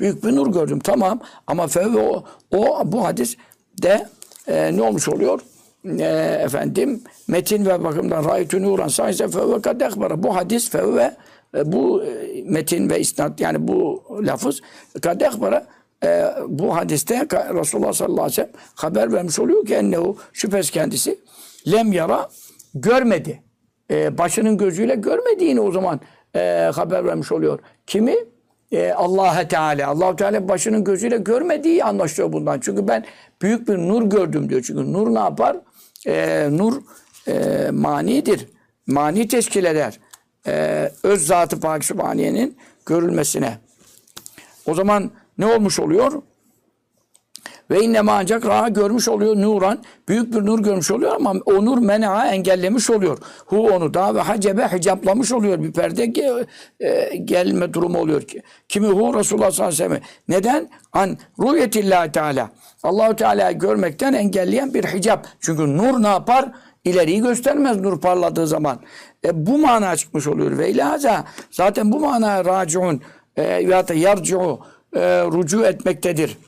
Büyük 0.00 0.24
bir 0.24 0.36
nur 0.36 0.52
gördüm. 0.52 0.80
Tamam 0.80 1.20
ama 1.46 1.66
fevve 1.66 1.98
o, 1.98 2.24
o 2.50 2.92
bu 2.92 3.04
hadis 3.04 3.36
de 3.82 4.08
e, 4.46 4.76
ne 4.76 4.82
olmuş 4.82 5.08
oluyor? 5.08 5.40
E, 5.84 6.04
efendim 6.44 7.02
metin 7.28 7.66
ve 7.66 7.84
bakımdan 7.84 8.24
ra'ytü 8.24 8.62
nuran 8.62 8.88
sahihse 8.88 9.28
fevve 9.28 9.62
kad 9.62 9.80
ekbara. 9.80 10.22
Bu 10.22 10.36
hadis 10.36 10.70
fevve 10.70 11.16
e, 11.56 11.72
bu 11.72 12.04
e, 12.04 12.42
metin 12.42 12.90
ve 12.90 13.00
isnat 13.00 13.40
yani 13.40 13.68
bu 13.68 14.04
lafız 14.22 14.60
kad 15.02 15.20
ekbara 15.20 15.66
e, 16.04 16.24
bu 16.48 16.76
hadiste 16.76 17.26
Resulullah 17.30 17.92
sallallahu 17.92 18.22
aleyhi 18.22 18.32
ve 18.32 18.34
sellem 18.34 18.52
haber 18.74 19.12
vermiş 19.12 19.38
oluyor 19.38 19.66
ki 19.66 19.74
ennehu 19.74 20.16
şüphesiz 20.32 20.70
kendisi 20.70 21.18
lem 21.72 21.92
yara 21.92 22.28
görmedi. 22.74 23.42
E, 23.90 24.18
başının 24.18 24.58
gözüyle 24.58 24.94
görmediğini 24.94 25.60
o 25.60 25.72
zaman 25.72 26.00
e, 26.36 26.70
haber 26.74 27.04
vermiş 27.04 27.32
oluyor. 27.32 27.58
Kimi? 27.86 28.14
E, 28.72 28.92
Allah 28.92 29.48
Teala. 29.48 29.88
Allah 29.88 30.16
Teala 30.16 30.48
başının 30.48 30.84
gözüyle 30.84 31.16
görmediği 31.16 31.84
anlaşılıyor 31.84 32.32
bundan. 32.32 32.60
Çünkü 32.60 32.88
ben 32.88 33.04
büyük 33.42 33.68
bir 33.68 33.78
nur 33.78 34.02
gördüm 34.02 34.48
diyor. 34.48 34.62
Çünkü 34.66 34.92
nur 34.92 35.14
ne 35.14 35.18
yapar? 35.18 35.56
E, 36.06 36.48
nur 36.50 36.82
e, 37.28 37.68
manidir. 37.70 38.46
Mani 38.86 39.28
teşkil 39.28 39.64
eder. 39.64 40.00
E, 40.46 40.92
öz 41.02 41.26
zatı 41.26 41.60
Pak 41.60 41.84
Sübhaniye'nin 41.84 42.56
görülmesine. 42.86 43.58
O 44.66 44.74
zaman 44.74 45.10
ne 45.38 45.46
olmuş 45.46 45.80
oluyor? 45.80 46.22
Ve 47.70 47.80
innema 47.80 48.12
ancak 48.12 48.46
raha 48.46 48.68
görmüş 48.68 49.08
oluyor 49.08 49.36
nuran. 49.36 49.78
Büyük 50.08 50.34
bir 50.34 50.46
nur 50.46 50.58
görmüş 50.58 50.90
oluyor 50.90 51.12
ama 51.14 51.34
o 51.46 51.64
nur 51.64 51.78
men'a 51.78 52.26
engellemiş 52.26 52.90
oluyor. 52.90 53.18
Hu 53.46 53.68
onu 53.68 53.94
da 53.94 54.14
ve 54.14 54.20
hacebe 54.20 54.62
hicaplamış 54.62 55.32
oluyor. 55.32 55.62
Bir 55.62 55.72
perde 55.72 56.04
ge- 56.04 56.46
e, 56.80 57.16
gelme 57.16 57.72
durumu 57.74 57.98
oluyor 57.98 58.22
ki. 58.22 58.42
Kimi 58.68 58.86
hu 58.88 59.18
Resulullah 59.18 59.50
sallallahu 59.50 59.74
aleyhi 59.74 59.90
ve 59.90 59.96
sellem. 59.96 60.02
Neden? 60.28 60.68
An 60.92 61.18
ruyetillah 61.38 62.12
teala. 62.12 62.50
Allahu 62.82 63.16
Teala'yı 63.16 63.58
görmekten 63.58 64.12
engelleyen 64.12 64.74
bir 64.74 64.84
hicap. 64.84 65.26
Çünkü 65.40 65.76
nur 65.76 66.02
ne 66.02 66.08
yapar? 66.08 66.52
İleriyi 66.84 67.20
göstermez 67.22 67.80
nur 67.80 68.00
parladığı 68.00 68.46
zaman. 68.46 68.80
E, 69.24 69.46
bu 69.46 69.58
mana 69.58 69.96
çıkmış 69.96 70.26
oluyor. 70.26 70.58
Ve 70.58 70.70
ilaza 70.70 71.24
zaten 71.50 71.92
bu 71.92 72.00
mana 72.00 72.44
raciun 72.44 73.00
e, 73.36 73.42
ya 73.42 73.88
da 73.88 73.94
yarciu 73.94 74.58
e, 74.96 75.22
rucu 75.22 75.64
etmektedir. 75.64 76.38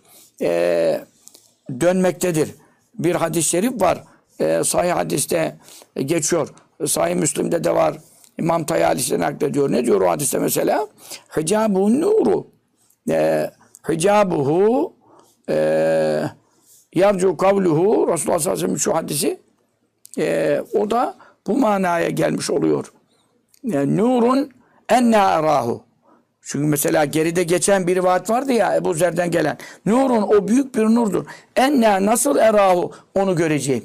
E, 0.43 1.01
dönmektedir. 1.81 2.55
Bir 2.95 3.15
hadis-i 3.15 3.49
şerif 3.49 3.81
var. 3.81 4.05
E, 4.41 4.65
sahih 4.65 4.93
hadiste 4.93 5.57
geçiyor. 5.97 6.49
Sahih 6.87 7.15
Müslim'de 7.15 7.65
de 7.65 7.75
var. 7.75 7.97
İmam 8.39 8.65
Tayalisi'den 8.65 9.21
naklediyor. 9.21 9.73
Ne 9.73 9.87
diyor 9.87 10.01
o 10.01 10.11
hadiste 10.11 10.39
mesela? 10.39 10.87
Hicabu 11.37 12.01
nuru. 12.01 12.47
E, 13.11 13.51
hicabuhu 13.89 14.93
e, 15.49 16.25
yarcu 16.95 17.37
kavluhu 17.37 18.09
Resulullah 18.13 18.39
sallallahu 18.39 18.51
aleyhi 18.51 18.53
ve 18.53 18.57
sellem 18.57 18.79
şu 18.79 18.95
hadisi 18.95 19.41
e, 20.19 20.61
o 20.75 20.91
da 20.91 21.15
bu 21.47 21.59
manaya 21.59 22.11
gelmiş 22.11 22.51
oluyor. 22.51 22.93
E, 23.73 23.97
nurun 23.97 24.51
enne 24.89 25.19
arahu. 25.19 25.90
Çünkü 26.43 26.67
mesela 26.67 27.05
geride 27.05 27.43
geçen 27.43 27.87
bir 27.87 27.97
rivayet 27.97 28.31
vardı 28.31 28.53
ya 28.53 28.77
Ebu 28.77 28.95
Zer'den 28.95 29.31
gelen. 29.31 29.59
Nurun 29.87 30.23
o 30.23 30.49
büyük 30.49 30.75
bir 30.75 30.83
nurdur. 30.85 31.25
Enne 31.57 32.07
nasıl 32.07 32.37
erahu 32.37 32.93
onu 33.15 33.37
göreceğim. 33.37 33.85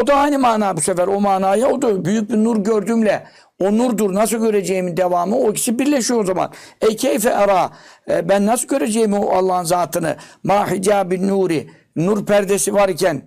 O 0.00 0.06
da 0.06 0.14
aynı 0.14 0.38
mana 0.38 0.76
bu 0.76 0.80
sefer 0.80 1.06
o 1.06 1.20
manaya 1.20 1.68
o 1.68 1.82
da 1.82 2.04
büyük 2.04 2.30
bir 2.30 2.36
nur 2.36 2.56
gördüğümle 2.56 3.26
o 3.60 3.78
nurdur 3.78 4.14
nasıl 4.14 4.36
göreceğimin 4.36 4.96
devamı 4.96 5.36
o 5.36 5.50
ikisi 5.50 5.78
birleşiyor 5.78 6.20
o 6.20 6.24
zaman. 6.24 6.52
Ey 6.80 6.96
keyfe 6.96 7.28
era 7.28 7.70
E, 8.10 8.28
ben 8.28 8.46
nasıl 8.46 8.68
göreceğim 8.68 9.12
o 9.12 9.30
Allah'ın 9.36 9.64
zatını 9.64 10.16
ma 10.44 10.70
hicabin 10.70 11.28
nuri 11.28 11.70
nur 11.96 12.26
perdesi 12.26 12.74
varken 12.74 13.22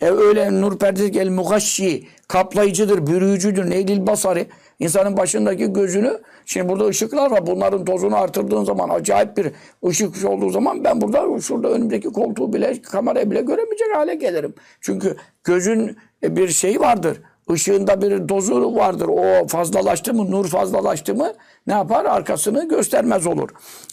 e, 0.00 0.10
öyle 0.10 0.60
nur 0.60 0.78
perdesi 0.78 1.10
gel 1.10 1.28
mugaşşi 1.28 2.08
kaplayıcıdır, 2.28 3.06
bürüyücüdür. 3.06 3.70
Neylil 3.70 4.06
basarı 4.06 4.46
insanın 4.80 5.16
başındaki 5.16 5.72
gözünü 5.72 6.20
şimdi 6.46 6.68
burada 6.68 6.86
ışıklar 6.86 7.30
var. 7.30 7.46
Bunların 7.46 7.84
tozunu 7.84 8.16
artırdığın 8.16 8.64
zaman 8.64 8.88
acayip 8.88 9.36
bir 9.36 9.52
ışık 9.86 10.24
olduğu 10.24 10.50
zaman 10.50 10.84
ben 10.84 11.00
burada 11.00 11.40
şurada 11.40 11.68
önümdeki 11.68 12.08
koltuğu 12.08 12.52
bile 12.52 12.82
kamerayı 12.82 13.30
bile 13.30 13.40
göremeyecek 13.40 13.96
hale 13.96 14.14
gelirim. 14.14 14.54
Çünkü 14.80 15.16
gözün 15.44 15.96
e, 16.22 16.36
bir 16.36 16.48
şeyi 16.48 16.80
vardır. 16.80 17.20
Işığında 17.54 18.02
bir 18.02 18.28
dozu 18.28 18.74
vardır. 18.74 19.08
O 19.08 19.46
fazlalaştı 19.46 20.14
mı, 20.14 20.30
nur 20.30 20.46
fazlalaştı 20.48 21.14
mı 21.14 21.32
ne 21.66 21.72
yapar? 21.72 22.04
Arkasını 22.04 22.68
göstermez 22.68 23.26
olur. 23.26 23.48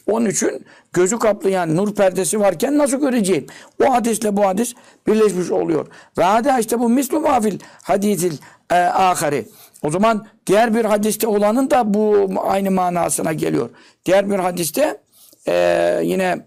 Onun 0.07 0.25
için 0.25 0.65
gözü 0.93 1.19
kaplayan 1.19 1.75
nur 1.75 1.95
perdesi 1.95 2.39
varken 2.39 2.77
nasıl 2.77 2.99
göreceğim? 2.99 3.47
O 3.83 3.93
hadisle 3.93 4.37
bu 4.37 4.45
hadis 4.45 4.73
birleşmiş 5.07 5.51
oluyor. 5.51 5.87
Ve 6.17 6.23
hadi 6.23 6.51
işte 6.59 6.79
bu 6.79 6.89
mislu 6.89 7.19
mafil 7.19 7.59
hadisil 7.83 8.37
e, 8.71 8.75
ahari. 8.75 9.45
O 9.83 9.89
zaman 9.89 10.27
diğer 10.47 10.75
bir 10.75 10.85
hadiste 10.85 11.27
olanın 11.27 11.71
da 11.71 11.93
bu 11.93 12.29
aynı 12.41 12.71
manasına 12.71 13.33
geliyor. 13.33 13.69
Diğer 14.05 14.29
bir 14.29 14.39
hadiste 14.39 15.01
e, 15.47 15.99
yine 16.03 16.45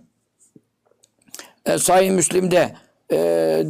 e, 1.67 1.79
Sahih 1.79 2.11
Müslim'de 2.11 2.75
e, 3.11 3.17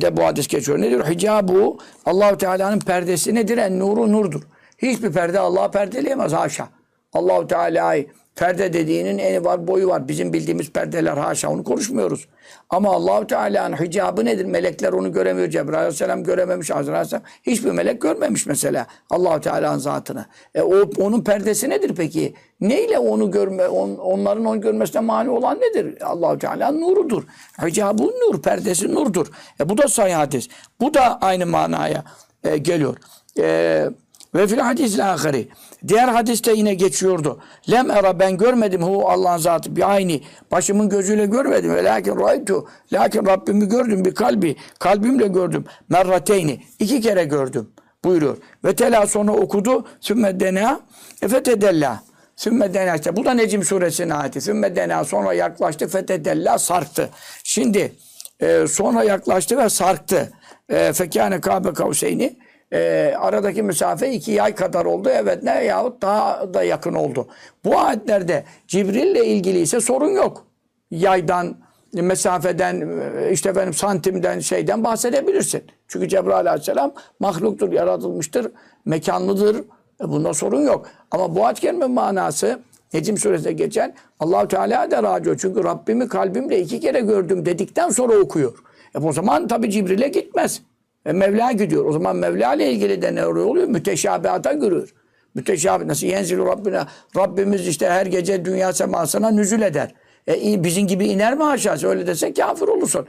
de 0.01 0.17
bu 0.17 0.25
hadis 0.25 0.49
geçiyor. 0.49 0.81
Nedir? 0.81 1.01
Hicabu 1.01 1.79
Allahu 2.07 2.39
Teala'nın 2.39 2.79
perdesi 2.79 3.35
nedir? 3.35 3.59
En 3.59 3.79
nuru 3.79 4.13
nurdur. 4.13 4.43
Hiçbir 4.79 5.13
perde 5.13 5.39
Allah'ı 5.39 5.71
perdeleyemez 5.71 6.33
haşa. 6.33 6.69
Allahu 7.13 7.47
Teala'yı 7.47 8.07
perde 8.37 8.73
dediğinin 8.73 9.19
eni 9.19 9.45
var, 9.45 9.67
boyu 9.67 9.89
var. 9.89 10.09
Bizim 10.09 10.33
bildiğimiz 10.33 10.71
perdeler 10.71 11.17
haşa 11.17 11.51
onu 11.51 11.65
konuşmuyoruz. 11.65 12.29
Ama 12.71 12.95
Allahu 12.95 13.27
Teala'nın 13.27 13.77
hicabı 13.77 14.25
nedir? 14.25 14.45
Melekler 14.45 14.93
onu 14.93 15.13
göremiyor. 15.13 15.51
Cebrail 15.51 15.79
Aleyhisselam 15.79 16.25
görememiş. 16.25 16.71
Azrail 16.71 16.89
Aleyhisselam 16.89 17.23
hiçbir 17.43 17.71
melek 17.71 18.03
görmemiş 18.03 18.47
mesela 18.47 18.87
Allahu 19.11 19.41
Teala'nın 19.41 19.79
zatını. 19.79 20.27
E 20.55 20.63
o 20.63 20.91
onun 20.99 21.25
perdesi 21.25 21.71
nedir 21.71 21.95
peki? 21.97 22.35
Neyle 22.61 22.99
onu 22.99 23.31
görme 23.31 23.69
on, 23.69 23.97
onların 23.97 24.45
onu 24.45 24.61
görmesine 24.61 25.01
mani 25.01 25.31
olan 25.31 25.61
nedir? 25.61 26.03
Allahu 26.03 26.39
Teala'nın 26.39 26.81
nurudur. 26.81 27.23
Hicabı 27.67 28.03
nur, 28.03 28.43
perdesi 28.43 28.95
nurdur. 28.95 29.27
E 29.61 29.69
bu 29.69 29.79
da 29.79 29.89
sahih 29.89 30.15
hadis. 30.15 30.49
Bu 30.81 30.95
da 30.95 31.19
aynı 31.21 31.47
manaya 31.47 32.05
e, 32.45 32.57
geliyor. 32.57 32.97
E, 33.39 33.89
ve 34.35 34.47
fil 34.47 34.59
hadis 34.59 35.01
ahiri. 35.01 35.49
Diğer 35.89 36.09
hadiste 36.09 36.53
yine 36.53 36.75
geçiyordu. 36.75 37.41
Lem 37.71 37.91
era 37.91 38.19
ben 38.19 38.37
görmedim 38.37 38.83
hu 38.83 39.09
Allah'ın 39.09 39.39
zatı 39.39 39.77
bir 39.77 39.91
ayni. 39.91 40.23
Başımın 40.51 40.89
gözüyle 40.89 41.27
görmedim. 41.27 41.75
Ve 41.75 41.85
lakin 41.85 42.21
raytu. 42.21 42.69
Lakin 42.93 43.27
Rabbimi 43.27 43.69
gördüm 43.69 44.05
bir 44.05 44.15
kalbi. 44.15 44.57
Kalbimle 44.79 45.27
gördüm. 45.27 45.65
Merrateyni. 45.89 46.63
iki 46.79 47.01
kere 47.01 47.25
gördüm. 47.25 47.71
Buyuruyor. 48.05 48.37
Ve 48.65 48.77
tela 48.77 49.07
sonra 49.07 49.33
okudu. 49.33 49.87
Sümme 50.01 50.41
dena. 50.41 50.81
Efetedella. 51.23 52.03
Sümme 52.37 52.75
dena 52.75 52.97
işte. 52.97 53.17
Bu 53.17 53.25
da 53.25 53.35
Necim 53.35 53.65
suresinin 53.65 54.11
ayeti. 54.11 54.41
Sümme 54.41 54.77
dena 54.77 55.05
sonra 55.05 55.33
yaklaştı. 55.33 55.89
Fetedella 55.89 56.59
sarktı. 56.59 57.11
Şimdi 57.45 57.93
e, 58.41 58.67
sonra 58.67 59.05
yaklaştı 59.05 59.59
ve 59.59 59.69
sarktı. 59.69 60.33
E, 60.69 60.93
Fekâne 60.93 61.41
kâbe 61.41 61.73
kavseyni 61.73 62.37
e, 62.73 63.15
aradaki 63.19 63.63
mesafe 63.63 64.13
iki 64.13 64.33
yay 64.33 64.55
kadar 64.55 64.85
oldu. 64.85 65.09
Evet 65.13 65.43
ne 65.43 65.65
yahut 65.65 66.03
daha 66.03 66.55
da 66.55 66.63
yakın 66.63 66.95
oldu. 66.95 67.29
Bu 67.65 67.79
ayetlerde 67.79 68.45
Cibril 68.67 69.07
ile 69.07 69.27
ilgili 69.27 69.59
ise 69.59 69.81
sorun 69.81 70.11
yok. 70.11 70.47
Yaydan, 70.91 71.57
mesafeden, 71.93 73.03
işte 73.33 73.57
benim 73.57 73.75
santimden, 73.75 74.39
şeyden 74.39 74.85
bahsedebilirsin. 74.85 75.63
Çünkü 75.89 76.09
Cebrail 76.09 76.47
aleyhisselam 76.51 76.93
mahluktur, 77.21 77.73
yaratılmıştır, 77.73 78.53
mekanlıdır. 78.85 79.57
E, 80.01 80.09
bunda 80.09 80.35
sorun 80.35 80.61
yok. 80.61 80.87
Ama 81.11 81.35
bu 81.35 81.47
ayet 81.47 81.61
kelime 81.61 81.87
manası 81.87 82.61
Necim 82.95 83.19
suresinde 83.19 83.53
geçen 83.53 83.95
Allahu 84.21 84.49
Teala 84.49 84.91
da 84.91 85.03
racio. 85.03 85.37
Çünkü 85.37 85.65
Rabbimi 85.65 86.09
kalbimle 86.09 86.61
iki 86.61 86.81
kere 86.81 87.01
gördüm 87.01 87.47
dedikten 87.47 87.91
sonra 87.91 88.19
okuyor. 88.19 88.59
E 88.95 88.99
o 88.99 89.13
zaman 89.13 89.49
tabi 89.49 89.71
Cibril'e 89.71 90.09
gitmez. 90.09 90.63
E 91.07 91.13
Mevla 91.13 91.53
gidiyor. 91.53 91.85
O 91.85 91.93
zaman 91.93 92.17
Mevla 92.17 92.55
ile 92.55 92.73
ilgili 92.73 93.03
de 93.03 93.15
ne 93.15 93.27
oluyor? 93.27 93.69
Müteşabihata 93.69 94.53
giriyor. 94.53 94.95
Müteşabih 95.35 95.87
nasıl 95.87 96.07
yenzilu 96.07 96.47
Rabbine 96.47 96.81
Rabbimiz 97.17 97.69
işte 97.69 97.91
her 97.91 98.07
gece 98.07 98.45
dünya 98.45 98.73
semasına 98.73 99.31
nüzül 99.31 99.63
eder. 99.63 99.95
E, 100.29 100.65
bizim 100.65 100.87
gibi 100.87 101.07
iner 101.07 101.37
mi 101.37 101.45
aşağısı? 101.45 101.89
Öyle 101.89 102.07
desen 102.07 102.35
kafir 102.35 102.69
olursun. 102.69 103.07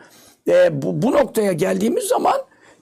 E, 0.48 0.82
bu, 0.82 1.02
bu 1.02 1.12
noktaya 1.12 1.52
geldiğimiz 1.52 2.04
zaman 2.04 2.36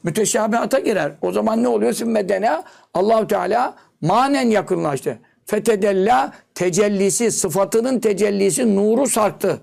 müteşabihata 0.03 0.79
girer. 0.79 1.11
O 1.21 1.31
zaman 1.31 1.63
ne 1.63 1.67
oluyor? 1.67 1.93
Sümmedena 1.93 2.63
Allahu 2.93 3.27
Teala 3.27 3.75
manen 4.01 4.49
yakınlaştı. 4.49 5.19
Fetedella 5.45 6.33
tecellisi, 6.55 7.31
sıfatının 7.31 7.99
tecellisi 7.99 8.75
nuru 8.75 9.07
sarktı. 9.07 9.59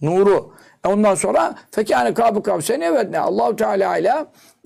Nuru. 0.00 0.52
Ondan 0.86 1.14
sonra 1.14 1.54
fekâne 1.70 2.14
kâbı 2.14 2.42
kavsene 2.42 2.84
evet 2.84 3.10
ne 3.10 3.18
Allahu 3.18 3.56
Teala 3.56 3.98
ile 3.98 4.12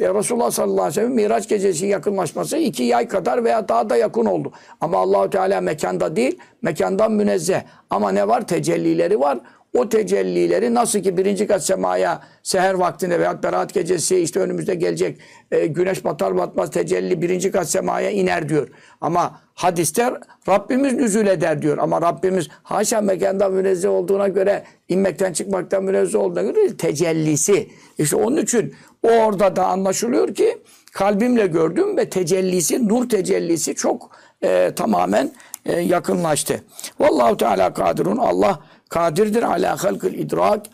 e, 0.03 0.15
Resulullah 0.15 0.51
sallallahu 0.51 0.83
aleyhi 0.83 0.89
ve 0.91 0.95
sellem 0.95 1.15
Miraç 1.15 1.49
gecesi 1.49 1.87
yakınlaşması 1.87 2.57
iki 2.57 2.83
yay 2.83 3.09
kadar 3.09 3.45
veya 3.45 3.69
daha 3.69 3.91
da 3.91 3.97
yakın 3.97 4.25
oldu. 4.25 4.53
Ama 4.81 4.99
Allahu 4.99 5.31
Teala 5.31 5.61
mekanda 5.61 6.17
değil, 6.17 6.39
mekandan 6.63 7.13
münezzeh. 7.13 7.63
Ama 7.91 8.13
ne 8.13 8.29
var? 8.29 8.47
Tecellileri 8.47 9.21
var. 9.21 9.39
O 9.79 9.89
tecellileri 9.89 10.75
nasıl 10.75 10.99
ki 10.99 11.17
birinci 11.17 11.47
kat 11.47 11.65
semaya 11.65 12.21
seher 12.43 12.75
vaktinde 12.75 13.21
veya 13.21 13.43
berat 13.43 13.75
gecesi 13.75 14.19
işte 14.19 14.41
önümüzde 14.41 14.75
gelecek 14.75 15.19
e, 15.51 15.67
güneş 15.67 16.05
batar 16.05 16.37
batmaz 16.37 16.71
tecelli 16.71 17.23
birinci 17.23 17.51
kat 17.51 17.71
semaya 17.71 18.11
iner 18.11 18.49
diyor. 18.49 18.69
Ama 19.01 19.41
hadiste 19.55 20.11
Rabbimiz 20.49 20.93
nüzul 20.93 21.27
eder 21.27 21.63
diyor. 21.63 21.79
Ama 21.79 22.03
Rabbimiz 22.03 22.49
haşa 22.63 23.01
mekandan 23.01 23.53
münezzeh 23.53 23.91
olduğuna 23.91 24.29
göre 24.29 24.65
inmekten 24.89 25.33
çıkmaktan 25.33 25.85
münezzeh 25.85 26.21
olduğuna 26.21 26.43
göre 26.43 26.77
tecellisi. 26.77 27.69
İşte 27.99 28.17
onun 28.17 28.37
için 28.37 28.75
orada 29.03 29.57
da 29.57 29.67
anlaşılıyor 29.67 30.35
ki 30.35 30.59
kalbimle 30.93 31.47
gördüm 31.47 31.97
ve 31.97 32.11
tecellisi, 32.11 32.89
nur 32.89 33.09
tecellisi 33.09 33.75
çok 33.75 34.11
e, 34.43 34.73
tamamen 34.77 35.33
e, 35.67 35.81
yakınlaştı. 35.81 36.63
Vallahu 37.01 37.37
Teala 37.37 37.73
kadirun. 37.75 38.17
Allah 38.17 38.61
kadirdir 38.89 39.43
ala 39.43 39.85
halkıl 39.85 40.15
idrak 40.15 40.67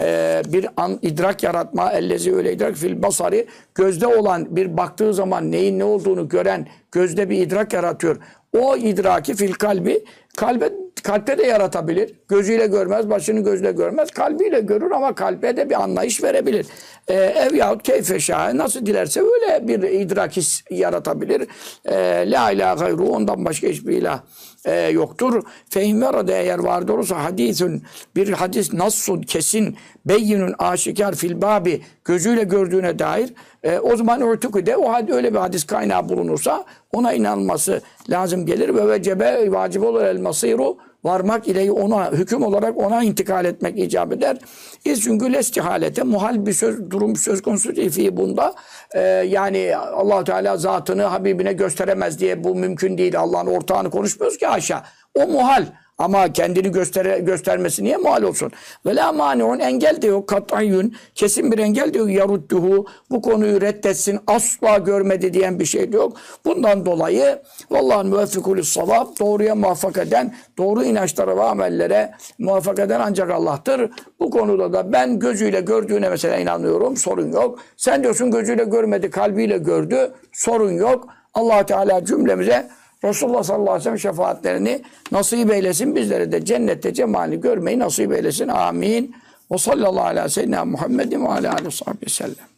ee, 0.00 0.42
bir 0.46 0.66
an 0.76 0.98
idrak 1.02 1.42
yaratma 1.42 1.92
ellezi 1.92 2.34
öyle 2.34 2.52
idrak 2.52 2.74
fil 2.74 3.02
basari 3.02 3.46
gözde 3.74 4.06
olan 4.06 4.56
bir 4.56 4.76
baktığı 4.76 5.14
zaman 5.14 5.52
neyin 5.52 5.78
ne 5.78 5.84
olduğunu 5.84 6.28
gören 6.28 6.66
gözde 6.92 7.30
bir 7.30 7.38
idrak 7.38 7.72
yaratıyor. 7.72 8.16
O 8.58 8.76
idraki 8.76 9.34
fil 9.34 9.52
kalbi 9.52 10.04
kalbe 10.36 10.72
kalpte 11.02 11.38
de 11.38 11.42
yaratabilir. 11.42 12.14
Gözüyle 12.28 12.66
görmez, 12.66 13.10
başını 13.10 13.40
gözle 13.40 13.72
görmez. 13.72 14.10
Kalbiyle 14.10 14.60
görür 14.60 14.90
ama 14.90 15.14
kalbe 15.14 15.56
de 15.56 15.70
bir 15.70 15.82
anlayış 15.82 16.22
verebilir. 16.22 16.66
Ee, 17.08 17.14
ev 17.14 17.54
yahut 17.54 17.82
keyfe 17.82 18.20
şahe 18.20 18.56
nasıl 18.56 18.86
dilerse 18.86 19.20
öyle 19.20 19.68
bir 19.68 19.82
idrak 19.82 20.36
his 20.36 20.62
yaratabilir. 20.70 21.48
Ee, 21.84 21.94
la 22.30 22.50
ilahe 22.50 22.78
gayru 22.78 23.08
ondan 23.08 23.44
başka 23.44 23.66
hiçbir 23.66 23.96
ilah 23.96 24.20
e, 24.64 24.88
yoktur. 24.88 25.42
Fehim 25.70 26.02
verade 26.02 26.40
eğer 26.40 26.58
vardır 26.58 26.94
olursa 26.94 27.24
hadisun 27.24 27.82
bir 28.16 28.32
hadis 28.32 28.72
nassun 28.72 29.22
kesin 29.22 29.76
beyinun 30.06 30.54
aşikar 30.58 31.14
fil 31.14 31.42
babi 31.42 31.82
gözüyle 32.04 32.44
gördüğüne 32.44 32.98
dair 32.98 33.32
e, 33.62 33.78
o 33.78 33.96
zaman 33.96 34.20
de 34.20 34.76
o 34.76 34.92
halde 34.92 35.12
öyle 35.12 35.34
bir 35.34 35.38
hadis 35.38 35.64
kaynağı 35.64 36.08
bulunursa 36.08 36.64
ona 36.92 37.12
inanması 37.12 37.80
lazım 38.10 38.46
gelir 38.46 38.74
ve 38.74 38.88
vecebe 38.88 39.52
vacip 39.52 39.82
olur 39.82 40.02
el 40.02 40.20
masiru 40.20 40.76
varmak 41.06 41.48
ile 41.48 41.72
ona 41.72 42.12
hüküm 42.12 42.42
olarak 42.42 42.76
ona 42.76 43.02
intikal 43.02 43.44
etmek 43.44 43.78
icap 43.78 44.12
eder. 44.12 44.36
İz 44.84 45.02
çünkü 45.02 45.32
lestihalete 45.32 46.02
muhal 46.02 46.46
bir 46.46 46.52
söz 46.52 46.90
durum 46.90 47.16
söz 47.16 47.42
konusu 47.42 47.76
değil 47.76 48.16
bunda. 48.16 48.54
Ee, 48.94 49.00
yani 49.28 49.76
allah 49.76 50.24
Teala 50.24 50.56
zatını 50.56 51.02
Habibine 51.02 51.52
gösteremez 51.52 52.18
diye 52.18 52.44
bu 52.44 52.54
mümkün 52.54 52.98
değil. 52.98 53.18
Allah'ın 53.18 53.46
ortağını 53.46 53.90
konuşmuyoruz 53.90 54.38
ki 54.38 54.48
aşağı. 54.48 54.82
O 55.14 55.26
muhal. 55.26 55.66
Ama 55.98 56.32
kendini 56.32 56.72
göster 56.72 57.18
göstermesi 57.18 57.84
niye 57.84 57.96
mal 57.96 58.22
olsun? 58.22 58.52
Ve 58.86 58.96
la 58.96 59.12
maniun 59.12 59.58
engel 59.58 60.02
de 60.02 60.06
yok. 60.06 60.28
Katayyün 60.28 60.96
kesin 61.14 61.52
bir 61.52 61.58
engel 61.58 61.94
de 61.94 61.98
yok. 61.98 62.10
Yarudduhu 62.10 62.86
bu 63.10 63.22
konuyu 63.22 63.60
reddetsin. 63.60 64.20
Asla 64.26 64.78
görmedi 64.78 65.32
diyen 65.34 65.60
bir 65.60 65.64
şey 65.64 65.90
yok. 65.90 66.16
Bundan 66.44 66.86
dolayı 66.86 67.42
vallahi 67.70 68.08
müveffikulü 68.08 68.64
savab 68.64 69.06
doğruya 69.20 69.54
muvaffak 69.54 69.98
eden, 69.98 70.34
doğru 70.58 70.84
inançlara 70.84 71.36
ve 71.36 71.42
amellere 71.42 72.12
muvaffak 72.38 72.78
eden 72.78 73.00
ancak 73.00 73.30
Allah'tır. 73.30 73.90
Bu 74.20 74.30
konuda 74.30 74.72
da 74.72 74.92
ben 74.92 75.18
gözüyle 75.18 75.60
gördüğüne 75.60 76.08
mesela 76.08 76.36
inanıyorum. 76.36 76.96
Sorun 76.96 77.32
yok. 77.32 77.58
Sen 77.76 78.02
diyorsun 78.02 78.30
gözüyle 78.30 78.64
görmedi, 78.64 79.10
kalbiyle 79.10 79.58
gördü. 79.58 80.12
Sorun 80.32 80.72
yok. 80.72 81.08
allah 81.34 81.66
Teala 81.66 82.04
cümlemize 82.04 82.68
Resulullah 83.08 83.42
sallallahu 83.42 83.70
aleyhi 83.70 83.80
ve 83.80 83.84
sellem 83.84 83.98
şefaatlerini 83.98 84.82
nasip 85.12 85.52
eylesin. 85.52 85.96
Bizlere 85.96 86.32
de 86.32 86.44
cennette 86.44 86.94
cemali 86.94 87.40
görmeyi 87.40 87.78
nasip 87.78 88.12
eylesin. 88.12 88.48
Amin. 88.48 89.14
Ve 89.50 89.58
sallallahu 89.58 90.04
aleyhi 90.04 90.24
ve 90.24 90.30
sellem 90.30 90.68
Muhammedin 90.68 91.24
ve 91.24 91.28
aleyhi 91.28 91.54
ve 92.02 92.08
sellem. 92.08 92.55